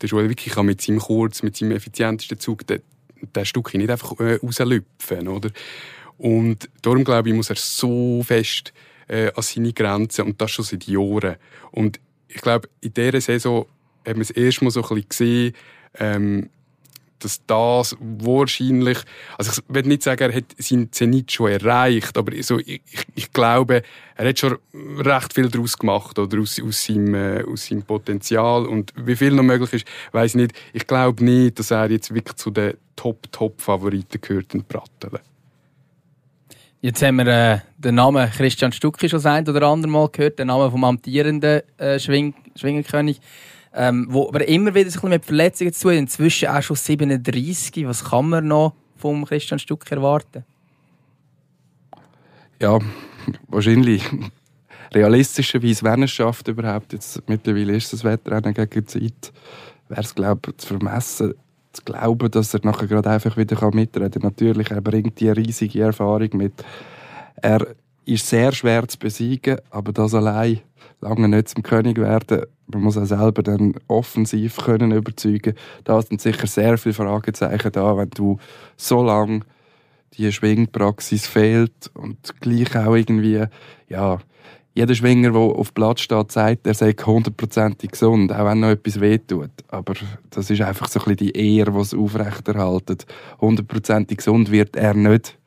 der 0.00 0.08
Joel 0.08 0.28
wirklich 0.28 0.54
kann 0.54 0.66
mit 0.66 0.80
seinem 0.80 0.98
Kurz, 0.98 1.42
mit 1.42 1.56
seinem 1.56 1.72
effizientesten 1.72 2.40
Zug 2.40 2.66
den, 2.66 2.82
den 3.22 3.46
Stucki 3.46 3.78
nicht 3.78 3.90
einfach 3.90 4.18
äh, 4.18 4.34
rauslüpfen, 4.42 5.28
oder? 5.28 5.50
Und 6.18 6.68
darum 6.82 7.04
glaube 7.04 7.28
ich, 7.28 7.34
muss 7.34 7.50
er 7.50 7.56
so 7.56 8.22
fest 8.22 8.72
äh, 9.08 9.32
an 9.34 9.42
seine 9.42 9.72
Grenzen 9.72 10.26
und 10.26 10.40
das 10.40 10.50
schon 10.50 10.64
seit 10.64 10.84
Jahren. 10.84 11.36
Und 11.70 12.00
ich 12.28 12.40
glaube, 12.40 12.68
in 12.80 12.94
dieser 12.94 13.20
Saison 13.20 13.66
haben 14.06 14.16
wir 14.16 14.22
es 14.22 14.30
erstmal 14.30 14.70
so 14.70 14.82
ein 14.82 14.88
bisschen 14.88 15.08
gesehen, 15.08 15.54
ähm, 15.98 16.50
dass 17.24 17.40
das 17.46 17.96
wahrscheinlich, 18.00 18.98
also 19.38 19.50
ich 19.50 19.74
will 19.74 19.82
nicht 19.84 20.02
sagen, 20.02 20.30
er 20.30 20.36
hat 20.36 20.44
seinen 20.58 20.92
Zenit 20.92 21.32
schon 21.32 21.52
erreicht, 21.52 22.18
aber 22.18 22.32
so, 22.42 22.58
ich, 22.58 22.82
ich 23.14 23.32
glaube, 23.32 23.82
er 24.16 24.28
hat 24.28 24.38
schon 24.38 24.58
recht 24.98 25.32
viel 25.32 25.48
daraus 25.48 25.78
gemacht 25.78 26.18
oder 26.18 26.40
aus, 26.40 26.60
aus, 26.60 26.84
seinem, 26.84 27.14
äh, 27.14 27.42
aus 27.44 27.66
seinem 27.66 27.82
Potenzial 27.82 28.66
und 28.66 28.92
wie 28.96 29.16
viel 29.16 29.32
noch 29.32 29.42
möglich 29.42 29.72
ist, 29.72 29.86
weiß 30.12 30.32
ich 30.32 30.36
nicht. 30.36 30.52
Ich 30.72 30.86
glaube 30.86 31.24
nicht, 31.24 31.58
dass 31.58 31.70
er 31.70 31.90
jetzt 31.90 32.12
wirklich 32.14 32.36
zu 32.36 32.50
den 32.50 32.74
Top-Top-Favoriten 32.96 34.20
gehört 34.20 34.54
in 34.54 34.64
Brattelen. 34.64 35.20
Jetzt 36.84 37.00
haben 37.00 37.16
wir 37.16 37.26
äh, 37.26 37.60
den 37.78 37.94
Namen 37.94 38.30
Christian 38.30 38.70
Stucki 38.70 39.08
schon 39.08 39.24
ein 39.24 39.48
oder 39.48 39.68
andere 39.68 39.90
Mal 39.90 40.06
gehört, 40.10 40.38
den 40.38 40.48
Namen 40.48 40.70
vom 40.70 40.84
amtierenden 40.84 41.62
äh, 41.78 41.98
Schwing 41.98 42.34
Schwingerkönig 42.54 43.22
ähm, 43.72 44.06
wo 44.10 44.28
aber 44.28 44.46
immer 44.46 44.74
wieder 44.74 44.90
ein 45.02 45.08
mit 45.08 45.24
Verletzungen 45.24 45.72
zu 45.72 45.88
Inzwischen 45.88 46.48
auch 46.48 46.60
schon 46.60 46.76
37. 46.76 47.88
Was 47.88 48.04
kann 48.04 48.28
man 48.28 48.48
noch 48.48 48.74
vom 48.98 49.24
Christian 49.24 49.58
Stuck 49.58 49.90
erwarten? 49.90 50.44
Ja, 52.60 52.78
wahrscheinlich. 53.48 54.02
Realistischerweise, 54.92 55.84
wenn 55.84 56.02
es 56.02 56.10
schafft, 56.10 56.48
überhaupt, 56.48 56.92
jetzt 56.92 57.26
mittlerweile 57.30 57.76
ist 57.76 57.94
das 57.94 58.04
Wettrennen 58.04 58.52
gegen 58.52 58.70
die 58.70 58.84
Zeit, 58.84 59.32
wäre 59.88 60.02
es, 60.02 60.14
glaube 60.14 60.50
ich, 60.50 60.58
zu 60.58 60.66
vermessen, 60.66 61.32
zu 61.74 61.82
glauben, 61.84 62.30
dass 62.30 62.54
er 62.54 62.60
nachher 62.62 62.86
gerade 62.86 63.10
einfach 63.10 63.36
wieder 63.36 63.56
mitreden 63.72 64.10
kann. 64.10 64.22
Natürlich, 64.22 64.70
er 64.70 64.80
bringt 64.80 65.20
die 65.20 65.28
riesige 65.28 65.82
Erfahrung 65.82 66.30
mit. 66.34 66.52
Er 67.36 67.66
ist 68.06 68.28
sehr 68.28 68.52
schwer 68.52 68.86
zu 68.88 68.98
besiegen, 68.98 69.58
aber 69.70 69.92
das 69.92 70.14
allein 70.14 70.60
lange 71.00 71.28
nicht 71.28 71.48
zum 71.48 71.62
König 71.62 71.98
werden. 71.98 72.42
Man 72.66 72.82
muss 72.82 72.96
auch 72.96 73.04
selber 73.04 73.42
dann 73.42 73.74
offensiv 73.88 74.56
können 74.56 74.92
überzeugen. 74.92 75.54
Da 75.84 76.00
sind 76.00 76.20
sicher 76.20 76.46
sehr 76.46 76.78
viele 76.78 76.94
Fragezeichen 76.94 77.72
da, 77.72 77.96
wenn 77.96 78.10
du 78.10 78.38
so 78.76 79.02
lange 79.02 79.40
die 80.16 80.32
Schwingpraxis 80.32 81.26
fehlt 81.26 81.90
und 81.94 82.40
gleich 82.40 82.76
auch 82.76 82.94
irgendwie, 82.94 83.44
ja, 83.88 84.18
jeder 84.74 84.94
Schwinger, 84.94 85.30
der 85.30 85.40
auf 85.40 85.72
Platz 85.72 86.00
steht, 86.00 86.32
sagt, 86.32 86.66
er 86.66 86.74
sei 86.74 86.92
hundertprozentig 86.92 87.92
gesund, 87.92 88.32
auch 88.32 88.44
wenn 88.44 88.60
noch 88.60 88.70
etwas 88.70 89.00
wehtut. 89.00 89.50
Aber 89.68 89.94
das 90.30 90.50
ist 90.50 90.60
einfach 90.62 90.88
so 90.88 90.98
ein 90.98 91.04
bisschen 91.04 91.32
die 91.32 91.56
Ehre, 91.58 91.70
die 91.70 91.78
es 91.78 91.94
aufrechterhaltet. 91.94 93.06
Hundertprozentig 93.40 94.18
gesund 94.18 94.50
wird 94.50 94.74
er 94.74 94.94
nicht 94.94 95.38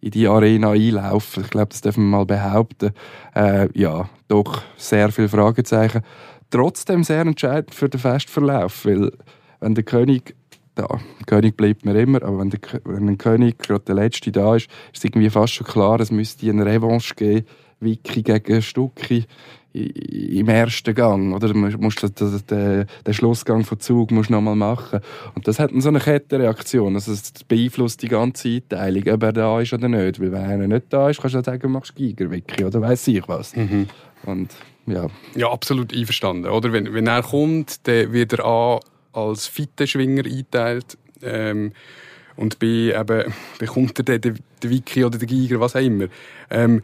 in 0.00 0.12
die 0.12 0.26
Arena 0.26 0.70
einlaufen. 0.70 1.44
Ich 1.44 1.50
glaube, 1.50 1.68
das 1.68 1.82
dürfen 1.82 2.04
wir 2.04 2.18
mal 2.18 2.24
behaupten. 2.24 2.92
Äh, 3.34 3.68
ja, 3.78 4.08
doch 4.28 4.62
sehr 4.78 5.12
viele 5.12 5.28
Fragezeichen. 5.28 6.00
Trotzdem 6.48 7.04
sehr 7.04 7.20
entscheidend 7.20 7.74
für 7.74 7.90
den 7.90 8.00
Festverlauf, 8.00 8.86
weil 8.86 9.12
wenn 9.60 9.74
der 9.74 9.84
König 9.84 10.34
da, 10.74 10.86
der 10.86 11.26
König 11.26 11.56
bleibt 11.56 11.84
mir 11.84 12.00
immer, 12.00 12.22
aber 12.22 12.38
wenn 12.38 12.50
der, 12.50 12.60
wenn 12.84 13.08
ein 13.08 13.18
König 13.18 13.58
gerade 13.58 13.84
der 13.84 13.96
Letzte 13.96 14.32
da 14.32 14.56
ist, 14.56 14.70
ist 14.92 14.98
es 14.98 15.04
irgendwie 15.04 15.28
fast 15.28 15.52
schon 15.52 15.66
klar, 15.66 16.00
es 16.00 16.10
müsste 16.10 16.48
eine 16.48 16.64
Revanche 16.64 17.14
geben, 17.14 17.46
Wiki 17.80 18.22
gegen 18.22 18.62
Stucki 18.62 19.24
im 19.72 20.48
ersten 20.48 20.94
Gang, 20.94 21.32
oder? 21.32 21.48
Du 21.48 21.54
musst 21.54 22.02
den, 22.02 22.42
den, 22.50 22.86
den 23.06 23.14
Schlussgang 23.14 23.64
von 23.64 23.78
Zug 23.78 24.10
musst 24.10 24.28
noch 24.28 24.40
mal 24.40 24.56
machen. 24.56 25.00
Und 25.34 25.46
das 25.46 25.60
hat 25.60 25.70
so 25.76 25.88
eine 25.88 26.00
Kettenreaktion. 26.00 26.94
Also 26.94 27.12
es 27.12 27.32
beeinflusst 27.46 28.02
die 28.02 28.08
ganze 28.08 28.48
Einteilung, 28.48 29.06
ob 29.14 29.22
er 29.22 29.32
da 29.32 29.60
ist 29.60 29.72
oder 29.72 29.88
nicht. 29.88 30.20
Weil 30.20 30.32
wenn 30.32 30.42
einer 30.42 30.66
nicht 30.66 30.86
da 30.90 31.08
ist, 31.08 31.20
kannst 31.20 31.36
du 31.36 31.42
sagen, 31.42 31.70
machst 31.70 31.94
Giger 31.94 32.30
Wiki 32.30 32.64
oder 32.64 32.80
weiß 32.80 33.08
ich 33.08 33.28
was. 33.28 33.54
Mhm. 33.54 33.86
Und 34.24 34.50
ja. 34.86 35.06
Ja, 35.36 35.50
absolut 35.52 35.94
einverstanden. 35.94 36.50
Oder? 36.50 36.72
Wenn, 36.72 36.92
wenn 36.92 37.06
er 37.06 37.22
kommt, 37.22 37.86
dann 37.86 38.12
wird 38.12 38.32
er 38.32 38.44
A 38.44 38.80
als 39.12 39.46
Fittenschwinger 39.46 40.24
eingeteilt. 40.24 40.98
Ähm, 41.22 41.72
und 42.36 42.58
B 42.58 42.92
eben, 42.92 43.32
bekommt 43.58 43.98
er 43.98 44.04
den, 44.04 44.20
den, 44.20 44.38
den 44.62 44.70
Wiki 44.70 45.04
oder 45.04 45.18
den 45.18 45.28
Giger, 45.28 45.60
was 45.60 45.76
auch 45.76 45.80
immer. 45.80 46.06
Ähm, 46.50 46.82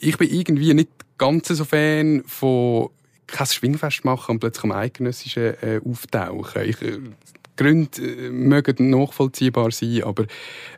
ich 0.00 0.16
bin 0.16 0.30
irgendwie 0.30 0.74
nicht 0.74 0.90
ganz 1.18 1.48
so 1.48 1.64
Fan 1.64 2.22
von 2.26 2.90
kein 3.26 3.46
Schwingfest 3.46 4.04
machen 4.04 4.32
und 4.32 4.40
plötzlich 4.40 4.64
am 4.64 4.72
Eidgenössischen 4.72 5.54
äh, 5.62 5.80
auftauchen. 5.84 6.62
Ich, 6.64 6.82
äh, 6.82 6.98
Gründe 7.60 8.00
äh, 8.00 8.30
mögen 8.30 8.88
nachvollziehbar 8.88 9.70
sein, 9.70 10.02
aber 10.02 10.24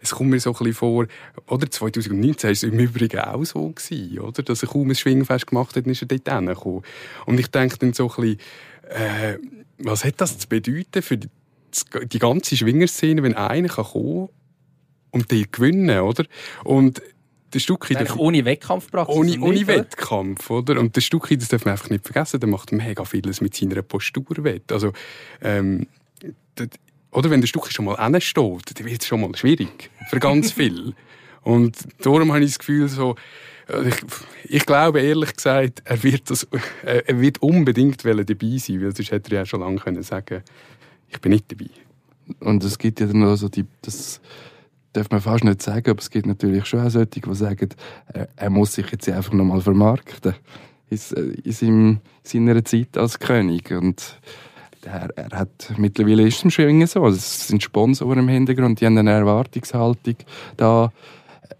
es 0.01 0.11
kommt 0.11 0.31
mir 0.31 0.41
so 0.41 0.51
ein 0.51 0.55
bisschen 0.55 0.75
vor, 0.75 1.07
oder 1.47 1.71
2019 1.71 2.49
war 2.49 2.51
es 2.51 2.63
im 2.65 2.79
Übrigen 2.79 3.21
auch 3.21 3.45
so, 3.45 3.69
gewesen, 3.69 4.19
oder? 4.19 4.43
dass 4.43 4.63
er 4.63 4.69
kaum 4.69 4.91
ein 4.91 4.97
Schwingfest 4.97 5.47
gemacht 5.47 5.77
hat, 5.77 5.87
ist 5.87 6.03
er 6.03 6.09
dort 6.09 6.29
hingekommen. 6.29 6.83
Und 7.27 7.39
ich 7.39 7.47
denke 7.49 7.79
dann 7.79 7.93
so 7.93 8.11
ein 8.11 8.17
bisschen, 8.17 8.39
äh, 8.91 9.39
was 9.79 10.05
hat 10.05 10.21
das 10.21 10.39
zu 10.39 10.49
bedeuten 10.49 11.03
für 11.03 11.19
die, 11.19 11.29
die 12.07 12.19
ganze 12.19 12.57
Schwingerszene, 12.57 13.23
wenn 13.23 13.35
einer 13.35 13.69
kann 13.69 13.85
kommen 13.85 14.29
und 15.13 15.31
die 15.31 15.47
gewinnen, 15.51 16.01
oder? 16.01 16.25
Und 16.65 17.01
der 17.55 17.61
Stucki... 17.61 17.97
Eigentlich 17.97 18.17
ohne 18.17 18.45
Wettkampfpraxis. 18.45 19.17
Ohne, 19.17 19.41
ohne 19.41 19.67
Wettkampf, 19.67 20.51
oder? 20.51 20.79
Und 20.79 20.97
der 20.97 21.01
Stucki, 21.01 21.37
das 21.37 21.49
darf 21.49 21.65
man 21.65 21.73
einfach 21.73 21.91
nicht 21.91 22.05
vergessen, 22.05 22.41
der 22.41 22.49
macht 22.49 22.73
mega 22.73 23.05
vieles 23.05 23.41
mit 23.41 23.55
seiner 23.55 23.83
Postur 23.83 24.25
wett. 24.39 24.71
Also, 24.73 24.93
ähm, 25.41 25.87
das, 26.55 26.69
oder 27.11 27.31
wenn 27.31 27.41
der 27.41 27.49
Stucki 27.49 27.73
schon 27.73 27.85
mal 27.85 27.97
hinsteht, 28.03 28.79
dann 28.79 28.87
wird 28.87 29.03
es 29.03 29.07
schon 29.07 29.21
mal 29.21 29.35
schwierig. 29.37 29.91
Für 30.09 30.19
ganz 30.19 30.53
viel. 30.53 30.95
Und 31.43 31.77
darum 32.01 32.33
habe 32.33 32.45
ich 32.45 32.53
das 32.53 32.59
Gefühl, 32.59 32.89
so, 32.89 33.17
äh, 33.69 33.89
ich, 33.89 33.97
ich, 34.45 34.67
glaube 34.67 35.01
ehrlich 35.01 35.35
gesagt, 35.35 35.83
er 35.85 36.03
wird, 36.03 36.31
das, 36.31 36.45
äh, 36.85 37.03
er 37.07 37.21
wird 37.21 37.43
unbedingt 37.43 38.05
dabei 38.05 38.57
sein, 38.59 38.83
weil 38.83 38.95
sonst 38.95 39.11
hätte 39.11 39.33
er 39.33 39.41
ja 39.41 39.47
schon 39.47 39.61
lange 39.61 39.79
können 39.79 40.03
sagen 40.03 40.43
ich 41.13 41.21
bin 41.21 41.33
nicht 41.33 41.51
dabei. 41.53 41.69
Und 42.41 42.65
es 42.65 42.79
gibt 42.79 43.01
ja 43.01 43.07
dann 43.07 43.21
noch 43.21 43.37
so 43.37 43.49
die, 43.49 43.67
das 43.83 44.21
darf 44.93 45.11
man 45.11 45.21
fast 45.21 45.45
nicht 45.45 45.63
sagen, 45.63 45.91
aber 45.91 46.01
es 46.01 46.11
gibt 46.11 46.27
natürlich 46.27 46.67
schon 46.67 46.81
auch 46.81 46.91
solche, 46.91 47.21
die 47.21 47.35
sagen, 47.35 47.69
er, 48.13 48.29
er 48.37 48.51
muss 48.51 48.75
sich 48.75 48.91
jetzt 48.91 49.09
einfach 49.09 49.33
nochmal 49.33 49.61
vermarkten 49.61 50.35
in, 50.91 50.99
in 51.45 51.53
seinem, 51.53 52.01
seiner 52.23 52.65
Zeit 52.65 52.97
als 52.97 53.19
König. 53.19 53.71
Und 53.71 54.19
er, 54.85 55.09
er 55.17 55.39
hat, 55.39 55.73
mittlerweile 55.77 56.27
ist 56.27 56.39
es 56.39 56.45
im 56.45 56.51
Schwingen 56.51 56.87
so, 56.87 57.07
es 57.07 57.49
sind 57.49 57.63
Sponsoren 57.63 58.21
im 58.21 58.29
Hintergrund, 58.29 58.81
die 58.81 58.87
haben 58.87 58.99
eine 58.99 59.13
Erwartungshaltung 59.13 60.17
da. 60.57 60.93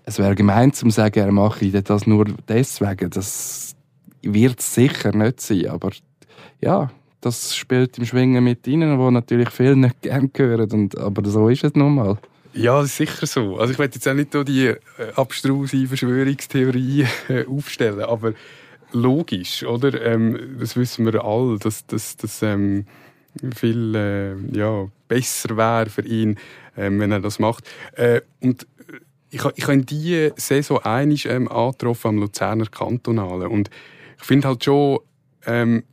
Es 0.05 0.19
wäre 0.19 0.35
gemein 0.35 0.73
zu 0.73 0.89
sagen, 0.91 1.21
er 1.21 1.33
mache 1.33 1.71
das 1.83 2.07
nur 2.07 2.27
deswegen. 2.49 3.11
Das 3.11 3.77
wird 4.23 4.61
es 4.61 4.75
sicher 4.75 5.15
nicht 5.15 5.41
sein, 5.41 5.69
aber 5.69 5.91
ja, 6.61 6.91
das 7.21 7.55
spielt 7.55 7.99
im 7.99 8.05
Schwingen 8.05 8.43
mit 8.43 8.67
ihnen, 8.67 8.99
wo 8.99 9.11
natürlich 9.11 9.51
viele 9.51 9.77
nicht 9.77 10.03
gern 10.03 10.33
gehören. 10.33 10.71
Und, 10.73 10.99
aber 10.99 11.29
so 11.29 11.49
ist 11.49 11.65
es 11.65 11.75
nun 11.75 11.95
mal. 11.95 12.19
Ja, 12.55 12.85
sicher 12.85 13.27
so. 13.27 13.57
Also 13.59 13.73
ich 13.73 13.79
will 13.79 13.87
jetzt 13.93 14.07
auch 14.07 14.15
nicht 14.15 14.35
die 14.49 14.67
äh, 14.67 14.77
abstruse 15.17 15.87
Verschwörungstheorie 15.87 17.07
äh, 17.29 17.47
aufstellen, 17.47 18.01
aber 18.01 18.35
logisch, 18.93 19.65
oder? 19.65 20.01
Ähm, 20.03 20.57
das 20.59 20.77
wissen 20.77 21.07
wir 21.07 21.25
alle, 21.25 21.59
dass 21.59 21.87
das 21.87 22.43
ähm, 22.43 22.87
viel 23.55 23.95
äh, 23.95 24.57
ja, 24.57 24.87
besser 25.09 25.57
wäre 25.57 25.89
für 25.89 26.03
ihn, 26.07 26.39
ähm, 26.77 27.01
wenn 27.01 27.13
er 27.13 27.21
das 27.21 27.39
macht. 27.39 27.65
Äh, 27.95 28.21
und 28.41 28.67
ich, 29.31 29.43
ich 29.57 29.67
habe 29.67 29.79
diese 29.79 30.35
Saison 30.37 30.79
einig 30.81 31.27
ähm, 31.27 31.49
angetroffen 31.49 32.09
am 32.09 32.19
Luzerner 32.19 32.67
Kantonalen 32.67 33.49
und 33.49 33.71
ich 34.19 34.25
finde 34.25 34.49
halt 34.49 34.63
schon, 34.63 35.01
ähm, 35.47 35.85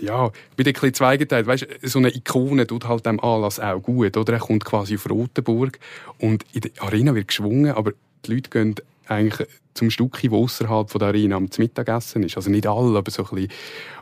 ja, 0.00 0.26
ich 0.50 0.56
bin 0.56 0.66
ein 0.66 0.72
bisschen 0.72 0.94
zweigeteilt. 0.94 1.46
Weißt, 1.46 1.66
so 1.82 1.98
eine 1.98 2.14
Ikone 2.14 2.66
tut 2.66 2.86
halt 2.86 3.06
dem 3.06 3.20
Anlass 3.20 3.60
auch 3.60 3.80
gut, 3.80 4.16
oder? 4.16 4.32
Er 4.32 4.38
kommt 4.40 4.64
quasi 4.64 4.96
auf 4.96 5.08
Rotenburg 5.08 5.78
und 6.18 6.44
in 6.52 6.62
der 6.62 6.70
Arena 6.80 7.14
wird 7.14 7.28
geschwungen, 7.28 7.72
aber 7.72 7.92
die 8.26 8.34
Leute 8.34 8.50
gehen 8.50 8.74
eigentlich 9.06 9.48
zum 9.74 9.90
Stückchen, 9.90 10.30
wo 10.30 10.44
außerhalb 10.44 10.90
der 10.92 11.08
Arena 11.08 11.36
am 11.36 11.48
Mittagessen 11.58 12.22
ist. 12.22 12.36
Also 12.36 12.50
nicht 12.50 12.66
alle, 12.66 12.96
aber 12.96 13.10
so 13.10 13.24
ein 13.24 13.34
bisschen. 13.34 13.52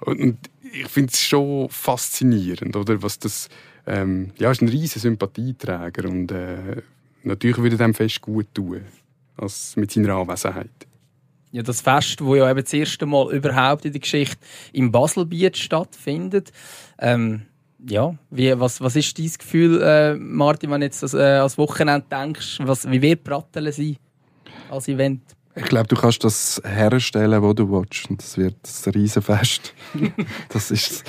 Und 0.02 0.38
ich 0.72 0.88
finde 0.88 1.12
es 1.12 1.20
schon 1.20 1.68
faszinierend, 1.68 2.76
oder? 2.76 3.02
Was 3.02 3.18
das, 3.18 3.48
ähm, 3.86 4.30
ja, 4.38 4.50
ist 4.50 4.62
ein 4.62 4.68
riesiger 4.68 5.00
Sympathieträger 5.00 6.08
und 6.08 6.30
äh, 6.32 6.82
natürlich 7.24 7.58
würde 7.58 7.76
dem 7.76 7.94
Fest 7.94 8.20
gut 8.20 8.46
tun, 8.54 8.82
als 9.36 9.76
mit 9.76 9.90
seiner 9.90 10.14
Anwesenheit. 10.14 10.70
Ja, 11.52 11.62
das 11.62 11.82
Fest, 11.82 12.24
wo 12.24 12.34
ja 12.34 12.50
eben 12.50 12.62
das 12.62 12.72
erste 12.72 13.04
Mal 13.04 13.30
überhaupt 13.34 13.84
in 13.84 13.92
der 13.92 14.00
Geschichte 14.00 14.38
im 14.72 14.90
Baselbiet 14.90 15.58
stattfindet. 15.58 16.50
Ähm, 16.98 17.42
ja, 17.86 18.14
wie, 18.30 18.58
was, 18.58 18.80
was 18.80 18.96
ist 18.96 19.18
dein 19.18 19.30
Gefühl, 19.38 19.82
äh, 19.82 20.14
Martin, 20.14 20.70
wenn 20.70 20.80
du 20.80 20.86
jetzt 20.86 21.02
das, 21.02 21.12
äh, 21.14 21.18
als 21.18 21.58
Wochenende 21.58 22.06
denkst? 22.10 22.58
Was, 22.62 22.90
wie 22.90 23.02
wird 23.02 23.22
Brattelen 23.22 23.72
sein 23.72 23.96
als 24.70 24.88
Event? 24.88 25.22
Ich 25.54 25.64
glaube, 25.64 25.86
du 25.88 25.96
kannst 25.96 26.24
das 26.24 26.62
herstellen, 26.64 27.42
wo 27.42 27.52
du 27.52 27.70
willst. 27.70 28.08
Und 28.08 28.22
das 28.22 28.38
wird 28.38 28.56
ein 28.64 28.92
Riesenfest. 28.92 29.74
das 30.48 30.70
ist 30.70 31.04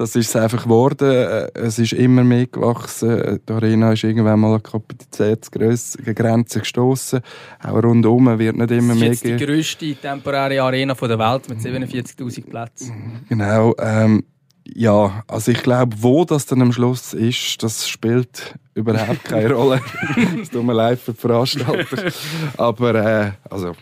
das 0.00 0.16
ist 0.16 0.28
es 0.28 0.36
einfach 0.36 0.62
geworden. 0.62 1.48
Es 1.54 1.78
ist 1.78 1.92
immer 1.92 2.24
mehr 2.24 2.46
gewachsen. 2.46 3.38
Die 3.46 3.52
Arena 3.52 3.92
ist 3.92 4.02
irgendwann 4.02 4.40
mal 4.40 4.54
an 4.54 4.62
Kapazitätsgrenzen 4.62 6.60
gestoßen. 6.62 7.20
Auch 7.62 7.82
rundum 7.82 8.38
wird 8.38 8.56
nicht 8.56 8.70
immer 8.70 8.94
mehr. 8.94 9.10
Das 9.10 9.18
ist 9.18 9.24
jetzt 9.24 9.40
die 9.40 9.44
grösste 9.44 9.94
temporäre 9.94 10.62
Arena 10.62 10.94
der 10.94 11.18
Welt 11.18 11.48
mit 11.50 11.58
47.000 11.58 12.48
Plätzen. 12.48 13.24
Genau. 13.28 13.74
Ähm, 13.78 14.24
ja, 14.66 15.22
also 15.26 15.50
ich 15.50 15.62
glaube, 15.62 15.96
wo 16.00 16.24
das 16.24 16.46
dann 16.46 16.62
am 16.62 16.72
Schluss 16.72 17.12
ist, 17.12 17.62
das 17.62 17.86
spielt 17.86 18.54
überhaupt 18.80 19.24
keine 19.24 19.52
Rolle. 19.52 19.80
Es 20.42 20.50
tut 20.50 20.64
mir 20.64 20.72
leid 20.72 20.98
für 20.98 21.12
die 21.12 21.20
Veranstalter. 21.20 22.12
Aber 22.56 22.94
äh, 22.94 23.32
also, 23.48 23.74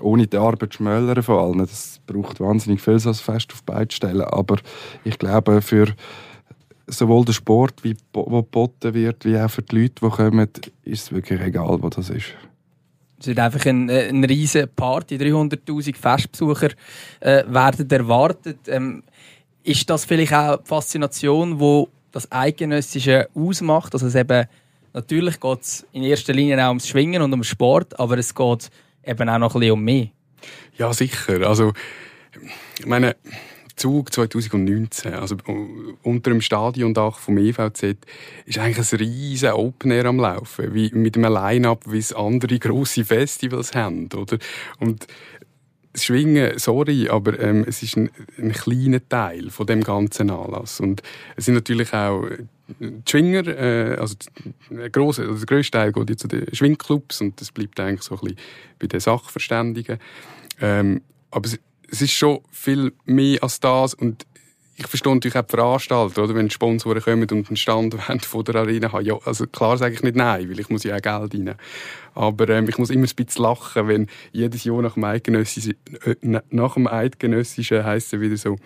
ohne 0.00 0.26
die 0.26 0.36
Arbeit 0.36 0.74
schmälern 0.74 1.22
von 1.22 1.38
allen, 1.38 1.58
das 1.58 2.00
braucht 2.06 2.40
wahnsinnig 2.40 2.80
viel, 2.80 2.98
so 2.98 3.10
ein 3.10 3.14
Fest 3.14 3.52
auf 3.52 3.62
beide 3.64 3.94
Stellen. 3.94 4.22
Aber 4.22 4.56
ich 5.04 5.18
glaube, 5.18 5.62
für 5.62 5.94
sowohl 6.86 7.24
den 7.24 7.34
Sport, 7.34 7.82
wie, 7.82 7.96
geboten 8.12 8.94
wird, 8.94 9.24
wie 9.24 9.38
auch 9.38 9.50
für 9.50 9.62
die 9.62 9.82
Leute, 9.82 9.94
die 10.02 10.08
kommen, 10.08 10.48
ist 10.84 11.02
es 11.02 11.12
wirklich 11.12 11.40
egal, 11.40 11.78
wo 11.80 11.88
das 11.88 12.10
ist. 12.10 12.34
Es 13.18 13.26
wird 13.26 13.38
einfach 13.38 13.66
eine, 13.66 13.92
eine 13.92 14.28
riesige 14.28 14.66
Party, 14.66 15.16
300'000 15.16 15.94
Festbesucher 15.94 16.70
äh, 17.20 17.44
werden 17.46 17.90
erwartet. 17.90 18.60
Ähm, 18.66 19.02
ist 19.62 19.88
das 19.90 20.06
vielleicht 20.06 20.32
auch 20.32 20.56
die 20.56 20.66
Faszination, 20.66 21.60
wo 21.60 21.88
das 22.12 22.30
Eidgenössische 22.30 23.28
ausmacht? 23.34 23.94
Also 23.94 24.06
es 24.06 24.14
eben, 24.14 24.46
natürlich 24.92 25.40
geht 25.40 25.60
es 25.62 25.86
in 25.92 26.02
erster 26.02 26.32
Linie 26.32 26.64
auch 26.64 26.68
ums 26.68 26.88
Schwingen 26.88 27.22
und 27.22 27.30
ums 27.32 27.46
Sport, 27.48 27.98
aber 27.98 28.18
es 28.18 28.34
geht 28.34 28.70
eben 29.04 29.28
auch 29.28 29.38
noch 29.38 29.54
ein 29.54 29.60
bisschen 29.60 29.72
um 29.72 29.82
mehr. 29.82 30.08
Ja, 30.76 30.92
sicher. 30.92 31.46
Also, 31.46 31.72
ich 32.78 32.86
meine, 32.86 33.16
Zug 33.76 34.12
2019, 34.12 35.14
also 35.14 35.36
unter 36.02 36.30
dem 36.30 36.42
Stadiondach 36.42 37.18
vom 37.18 37.38
EVZ, 37.38 37.96
ist 38.44 38.58
eigentlich 38.58 38.92
ein 38.92 38.98
riesen 38.98 39.52
Open 39.52 39.90
Air 39.90 40.04
am 40.04 40.18
Laufen, 40.18 40.74
wie 40.74 40.90
mit 40.92 41.16
einem 41.16 41.32
Line-Up, 41.32 41.84
wie 41.86 41.98
es 41.98 42.12
andere 42.12 42.58
grosse 42.58 43.06
Festivals 43.06 43.74
haben, 43.74 44.08
oder? 44.14 44.38
Und 44.80 45.06
das 45.92 46.04
Schwingen, 46.04 46.58
sorry, 46.58 47.08
aber 47.08 47.38
ähm, 47.40 47.64
es 47.66 47.82
ist 47.82 47.96
ein, 47.96 48.10
ein 48.38 48.52
kleiner 48.52 49.06
Teil 49.08 49.50
von 49.50 49.66
dem 49.66 49.82
ganzen 49.82 50.30
Anlass. 50.30 50.80
Und 50.80 51.02
es 51.36 51.46
sind 51.46 51.54
natürlich 51.54 51.92
auch 51.92 52.24
die 52.78 53.02
Schwinger, 53.08 53.46
äh, 53.48 53.96
also 53.98 54.14
der, 54.70 54.90
grosse, 54.90 55.22
also 55.22 55.34
der 55.34 55.46
grösste 55.46 55.72
Teil 55.78 55.92
geht 55.92 56.10
jetzt 56.10 56.20
zu 56.22 56.28
den 56.28 56.54
Schwingclubs 56.54 57.20
und 57.20 57.40
das 57.40 57.50
bleibt 57.50 57.80
eigentlich 57.80 58.02
so 58.02 58.14
ein 58.14 58.20
bisschen 58.20 58.38
bei 58.78 58.86
den 58.86 59.00
Sachverständigen. 59.00 59.98
Ähm, 60.60 61.02
aber 61.30 61.46
es, 61.46 61.58
es 61.90 62.02
ist 62.02 62.12
schon 62.12 62.40
viel 62.50 62.92
mehr 63.04 63.42
als 63.42 63.58
das 63.58 63.94
und 63.94 64.26
ich 64.80 64.86
verstehe 64.86 65.14
natürlich 65.14 65.36
auch 65.36 65.42
die 65.42 65.56
Veranstalter, 65.56 66.24
oder? 66.24 66.34
wenn 66.34 66.48
die 66.48 66.54
Sponsoren 66.54 67.02
kommen 67.02 67.28
und 67.30 67.48
einen 67.48 67.56
Stand 67.56 67.94
von 68.24 68.44
der 68.44 68.54
Arena 68.56 68.92
haben. 68.92 69.04
Ja, 69.04 69.18
also 69.24 69.46
klar 69.46 69.76
sage 69.76 69.94
ich 69.94 70.02
nicht 70.02 70.16
nein, 70.16 70.48
weil 70.48 70.58
ich 70.58 70.70
muss 70.70 70.84
ja 70.84 70.96
auch 70.96 71.02
Geld 71.02 71.34
rein. 71.34 71.54
Aber 72.14 72.48
ähm, 72.48 72.66
ich 72.68 72.78
muss 72.78 72.88
immer 72.88 73.06
ein 73.06 73.14
bisschen 73.14 73.42
lachen, 73.42 73.88
wenn 73.88 74.06
jedes 74.32 74.64
Jahr 74.64 74.80
nach 74.80 74.94
dem 74.94 75.04
Eidgenössischen, 75.04 75.74
äh, 76.04 76.40
nach 76.50 76.74
dem 76.74 76.86
Eidgenössischen 76.86 77.84
heisst 77.84 78.14
es 78.14 78.20
wieder 78.20 78.36
so, 78.38 78.56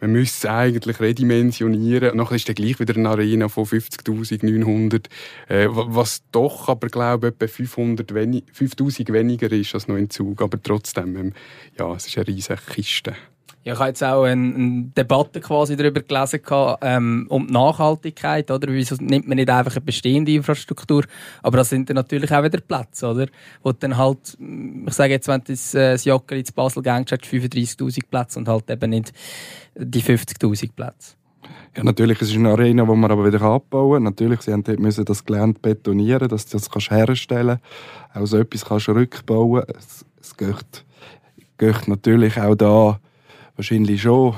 man 0.00 0.12
müsste 0.12 0.48
es 0.48 0.54
eigentlich 0.54 0.98
redimensionieren. 0.98 2.12
Und 2.12 2.16
nachher 2.16 2.36
ist 2.36 2.48
dann 2.48 2.54
gleich 2.54 2.80
wieder 2.80 2.96
eine 2.96 3.10
Arena 3.10 3.48
von 3.48 3.66
50.900, 3.66 5.06
äh, 5.48 5.68
was 5.70 6.22
doch 6.32 6.70
aber, 6.70 6.88
glaube 6.88 7.28
ich, 7.28 7.34
etwa 7.34 7.46
500 7.46 8.14
wenig, 8.14 8.44
5'000 8.58 9.12
weniger 9.12 9.52
ist 9.52 9.74
als 9.74 9.88
noch 9.88 9.96
in 9.96 10.08
Zug. 10.08 10.40
Aber 10.40 10.60
trotzdem, 10.62 11.16
ähm, 11.16 11.32
ja, 11.78 11.94
es 11.94 12.06
ist 12.06 12.16
eine 12.16 12.28
riesige 12.28 12.58
Kiste. 12.66 13.14
Ja, 13.62 13.74
ich 13.74 13.78
habe 13.78 13.88
jetzt 13.90 14.02
auch 14.02 14.24
eine, 14.24 14.54
eine 14.54 14.82
Debatte 14.96 15.38
quasi 15.40 15.76
darüber 15.76 16.00
gelesen, 16.00 16.40
ähm, 16.80 17.26
um 17.28 17.46
die 17.46 17.52
Nachhaltigkeit, 17.52 18.50
oder? 18.50 18.72
Wieso 18.72 18.96
nimmt 18.98 19.28
man 19.28 19.36
nicht 19.36 19.50
einfach 19.50 19.76
eine 19.76 19.82
bestehende 19.82 20.32
Infrastruktur? 20.32 21.04
Aber 21.42 21.58
das 21.58 21.68
sind 21.68 21.90
dann 21.90 21.96
natürlich 21.96 22.32
auch 22.32 22.42
wieder 22.42 22.58
Plätze, 22.60 23.06
oder? 23.06 23.26
Wo 23.62 23.72
dann 23.72 23.98
halt, 23.98 24.38
ich 24.38 24.94
sage 24.94 25.12
jetzt, 25.12 25.28
wenn 25.28 25.42
das, 25.44 25.74
äh, 25.74 25.92
das 25.92 26.06
Jocker 26.06 26.36
ins 26.36 26.52
Basel 26.52 26.82
gehst, 26.82 27.12
hast 27.12 27.24
35.000 27.24 28.00
Plätze 28.10 28.38
und 28.38 28.48
halt 28.48 28.70
eben 28.70 28.90
nicht 28.90 29.12
die 29.74 30.02
50.000 30.02 30.72
Plätze. 30.74 31.16
Ja, 31.76 31.84
natürlich, 31.84 32.20
es 32.22 32.30
ist 32.30 32.36
eine 32.36 32.52
Arena, 32.52 32.84
die 32.84 32.96
man 32.96 33.10
aber 33.10 33.26
wieder 33.26 33.42
abbauen 33.42 33.92
kann. 33.92 34.02
Natürlich, 34.04 34.40
sie 34.40 34.56
müssen 34.78 35.04
das 35.04 35.22
Gelände 35.22 35.60
betonieren, 35.60 36.30
dass 36.30 36.46
du 36.46 36.56
das 36.56 36.90
herstellen 36.90 37.58
kannst. 38.12 38.16
Auch 38.16 38.26
so 38.26 38.38
etwas 38.38 38.64
kannst 38.64 38.88
du 38.88 38.92
rückbauen. 38.92 39.64
Es, 39.68 40.06
es 40.18 40.34
geht, 40.34 40.84
geht 41.58 41.88
natürlich 41.88 42.40
auch 42.40 42.54
da 42.54 42.98
wahrscheinlich 43.60 44.00
schon 44.00 44.34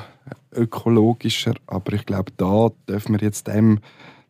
ökologischer, 0.53 1.55
aber 1.69 1.93
ich 1.93 2.05
glaube, 2.07 2.33
da 2.37 2.71
dürfen 2.89 3.13
wir 3.13 3.21
jetzt 3.21 3.47
dem 3.47 3.79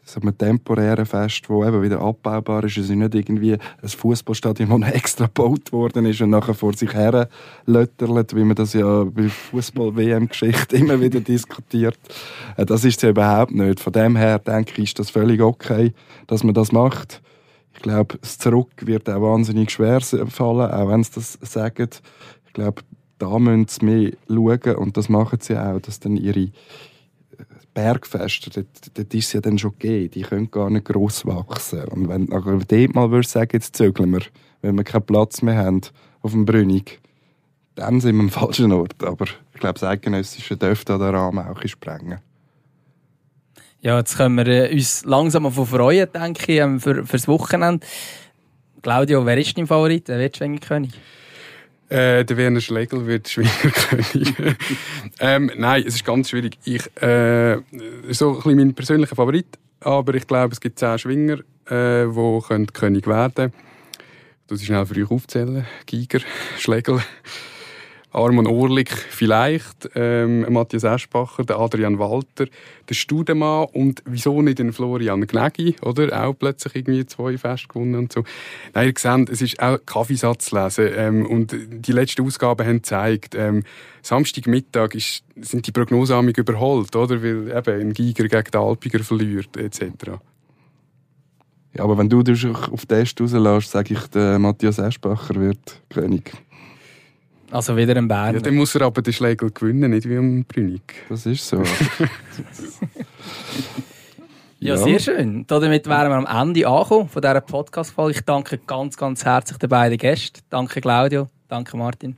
so 0.05 0.21
einem 0.21 0.37
temporären 0.37 1.07
Fest, 1.07 1.45
das 1.49 1.67
eben 1.69 1.83
wieder 1.83 2.03
abbaubar 2.03 2.65
ist. 2.65 2.77
Es 2.77 2.91
ist 2.91 2.97
nicht 2.97 3.15
irgendwie 3.15 3.55
ein 3.55 3.89
Fußballstadion, 3.89 4.83
das 4.83 4.91
extra 4.93 5.27
gebaut 5.27 5.73
worden 5.73 6.05
ist 6.05 6.21
und 6.21 6.29
nachher 6.29 6.53
vor 6.53 6.75
sich 6.75 6.93
her 6.93 7.31
lötterlet, 7.65 8.37
wie 8.37 8.45
man 8.45 8.55
das 8.55 8.75
ja 8.75 9.05
bei 9.05 9.31
Fußball-WM-Geschichte 9.31 10.77
immer 10.77 11.01
wieder 11.01 11.21
diskutiert. 11.21 11.99
Äh, 12.59 12.67
das 12.67 12.85
ist 12.85 12.97
es 12.97 13.03
ja 13.03 13.11
überhaupt 13.11 13.53
nicht. 13.53 13.81
Von 13.81 13.95
dem 13.95 14.17
her 14.17 14.41
denke 14.41 14.73
ich, 14.73 14.91
ist 14.91 14.99
das 14.99 15.09
völlig 15.09 15.41
okay, 15.41 15.95
dass 16.27 16.45
man 16.45 16.53
das 16.53 16.71
macht. 16.71 17.23
Ich 17.73 17.81
glaube, 17.81 18.19
das 18.21 18.37
Zurück 18.37 18.73
wird 18.83 19.09
auch 19.09 19.23
wahnsinnig 19.23 19.71
schwer 19.71 20.03
fallen, 20.03 20.71
auch 20.71 20.89
wenn 20.91 21.03
sie 21.03 21.13
das 21.15 21.39
sagen. 21.41 21.89
Ich 22.47 22.53
glaube, 22.53 22.83
da 23.23 23.39
müssen 23.39 23.69
sie 23.69 23.85
mehr 23.85 24.13
schauen 24.27 24.77
und 24.77 24.97
das 24.97 25.09
machen 25.09 25.39
sie 25.41 25.57
auch, 25.57 25.79
dass 25.79 26.01
dann 26.01 26.17
ihre 26.17 26.49
Bergfeste, 27.73 28.51
dort, 28.51 28.99
dort 28.99 29.15
ist 29.15 29.27
es 29.27 29.33
ja 29.33 29.41
dann 29.41 29.59
schon 29.59 29.79
gegeben, 29.79 30.11
die 30.11 30.23
können 30.23 30.51
gar 30.51 30.69
nicht 30.71 30.87
gross 30.87 31.25
wachsen. 31.25 31.85
Und 31.85 32.09
wenn 32.09 32.27
du 32.27 32.41
dort 32.41 32.95
mal 32.95 33.13
würdest 33.13 33.31
sagen, 33.31 33.51
jetzt 33.53 33.77
zögeln 33.77 34.11
wir, 34.11 34.23
wenn 34.61 34.75
wir 34.75 34.83
keinen 34.83 35.07
Platz 35.07 35.41
mehr 35.41 35.57
haben 35.57 35.83
auf 36.21 36.33
dem 36.33 36.45
Brünig, 36.45 37.01
dann 37.77 38.01
sind 38.01 38.17
wir 38.17 38.23
am 38.23 38.29
falschen 38.31 38.73
Ort. 38.73 39.03
Aber 39.05 39.27
ich 39.55 39.61
glaube, 39.61 39.79
das 39.79 39.85
Eidgenössische 39.85 40.57
dürfte 40.57 40.99
den 40.99 41.15
Rahmen 41.15 41.47
auch 41.47 41.63
sprengen. 41.65 42.19
Ja, 43.83 43.99
jetzt 43.99 44.17
können 44.17 44.37
wir 44.37 44.49
äh, 44.49 44.75
uns 44.75 45.05
langsam 45.05 45.47
auf 45.47 45.55
freuen, 45.69 46.09
denke 46.13 46.53
ich, 46.53 46.59
ähm, 46.59 46.81
für, 46.81 47.07
fürs 47.07 47.29
Wochenende. 47.29 47.87
Claudio, 48.83 49.25
wer 49.25 49.39
ist 49.39 49.57
dein 49.57 49.69
Favorit? 49.69 50.09
Wer 50.09 50.19
wird 50.19 50.37
Schwingerkönig? 50.37 50.91
Äh, 51.93 52.25
der 52.25 52.39
Werner 52.39 52.63
Schlegel 52.63 53.07
wird 53.07 53.29
Schwingerkönig. 53.29 54.35
ähm, 55.21 55.51
nein, 55.59 55.85
es 55.87 55.97
ist 55.97 56.07
ganz 56.07 56.31
schwierig. 56.31 56.59
Ich, 56.65 56.87
äh, 57.03 57.59
so 58.09 58.31
ein 58.31 58.37
bisschen 58.37 58.57
mein 58.57 58.73
persönlicher 58.73 59.15
Favorit, 59.15 59.59
aber 59.81 60.15
ich 60.15 60.27
glaube, 60.27 60.55
es 60.55 60.61
gibt 60.63 60.79
zehn 60.79 60.99
Schwinger, 60.99 61.41
äh, 61.67 62.07
die 62.07 62.73
König 62.73 63.07
werden 63.07 63.35
können. 63.35 63.53
Du 64.47 64.57
schnell 64.57 64.87
für 64.87 65.03
euch 65.03 65.11
aufzählen. 65.11 65.67
Giger, 65.85 66.21
Schlegel, 66.59 67.03
Armon 68.13 68.47
Orlik 68.47 68.91
vielleicht, 68.91 69.91
ähm, 69.95 70.47
Matthias 70.53 70.85
Eschbacher, 70.85 71.45
der 71.45 71.59
Adrian 71.59 71.99
Walter, 71.99 72.47
der 72.89 72.95
Studemann 72.95 73.69
und 73.73 74.03
wieso 74.05 74.43
nicht 74.43 74.59
den 74.59 74.73
Florian 74.73 75.27
Gnägi, 75.27 75.77
oder? 75.83 76.23
Auch 76.23 76.35
plötzlich 76.35 76.77
irgendwie 76.77 77.07
zwei 77.07 77.39
Fest 77.39 77.71
gewonnen 77.71 77.95
und 77.95 78.13
so. 78.13 78.25
Nein, 78.75 78.89
ihr 78.89 78.95
seht, 78.99 79.31
es 79.31 79.41
ist 79.41 79.61
auch 79.61 79.79
Kaffeesatz 79.87 80.53
lesen 80.53 80.91
ähm, 80.95 81.27
und 81.27 81.57
die 81.57 81.93
letzten 81.93 82.27
Ausgaben 82.27 82.67
haben 82.67 82.77
gezeigt, 82.77 83.35
ähm, 83.35 83.65
Samstagmittag 84.03 84.95
ist, 84.95 85.25
sind 85.41 85.67
die 85.67 85.73
Prognoseamig 85.73 86.37
überholt, 86.37 86.95
oder? 86.95 87.23
Weil 87.23 87.57
eben 87.57 87.81
ein 87.81 87.93
Giger 87.95 88.29
gegen 88.29 88.51
den 88.51 88.61
Alpiger 88.61 89.03
verliert, 89.03 89.57
etc. 89.57 90.19
Ja, 91.75 91.85
aber 91.85 91.97
wenn 91.97 92.11
du 92.11 92.23
dich 92.23 92.45
auf 92.47 92.85
den 92.85 92.89
Test 92.89 93.21
rauslässt, 93.21 93.71
sage 93.71 93.95
ich, 93.95 94.07
der 94.09 94.39
Matthias 94.39 94.79
Eschbacher 94.79 95.37
wird 95.37 95.81
König. 95.89 96.33
Also 97.53 97.77
wieder 97.77 97.95
ein 97.97 98.09
Berner. 98.09 98.39
Ja, 98.39 98.41
dann 98.41 98.55
muss 98.55 98.75
er 98.75 98.81
aber 98.83 99.03
den 99.03 99.13
Schlägel 99.13 99.51
gewinnen, 99.51 99.91
nicht 99.91 100.09
wie 100.09 100.17
am 100.17 100.43
Brünig. 100.45 100.81
Das 101.11 101.27
ist 101.27 101.47
so. 101.47 101.59
ja, 104.59 104.75
ja, 104.75 104.77
sehr 104.79 104.99
schön. 104.99 105.45
Damit 105.47 105.87
wären 105.87 106.09
wir 106.09 106.17
am 106.17 106.49
Ende 106.49 106.67
angekommen 106.67 107.11
von 107.11 107.21
dieser 107.21 107.43
Podcast-Folge. 107.43 108.19
Ich 108.19 108.25
danke 108.25 108.57
ganz, 108.57 108.97
ganz 108.97 109.23
herzlich 109.27 109.59
den 109.59 109.69
beiden 109.69 109.99
Gästen. 109.99 110.41
Danke 110.49 110.81
Claudio, 110.81 111.29
danke 111.47 111.77
Martin. 111.77 112.17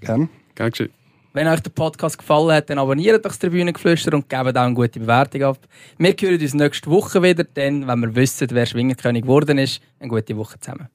Gerne. 0.00 0.28
Gern 0.54 0.70
geschehen. 0.70 0.92
Wenn 1.32 1.48
euch 1.48 1.60
der 1.60 1.70
Podcast 1.70 2.16
gefallen 2.16 2.52
hat, 2.52 2.70
dann 2.70 2.78
abonniert 2.78 3.24
doch 3.24 3.30
das 3.30 3.40
Tribünengeflüster 3.40 4.14
und 4.14 4.28
gebt 4.28 4.56
auch 4.56 4.62
eine 4.62 4.74
gute 4.74 5.00
Bewertung 5.00 5.42
ab. 5.42 5.58
Wir 5.98 6.14
hören 6.18 6.40
uns 6.40 6.54
nächste 6.54 6.88
Woche 6.88 7.20
wieder, 7.24 7.42
dann, 7.42 7.88
wenn 7.88 8.00
wir 8.00 8.14
wissen, 8.14 8.46
wer 8.52 8.66
Schwingerkönig 8.66 9.22
geworden 9.22 9.58
ist. 9.58 9.82
Eine 9.98 10.10
gute 10.10 10.36
Woche 10.36 10.60
zusammen. 10.60 10.88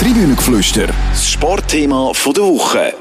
Tribünengeflüster, 0.00 0.86
das 1.10 1.28
Sportthema 1.28 2.10
der 2.34 2.42
Woche. 2.42 2.94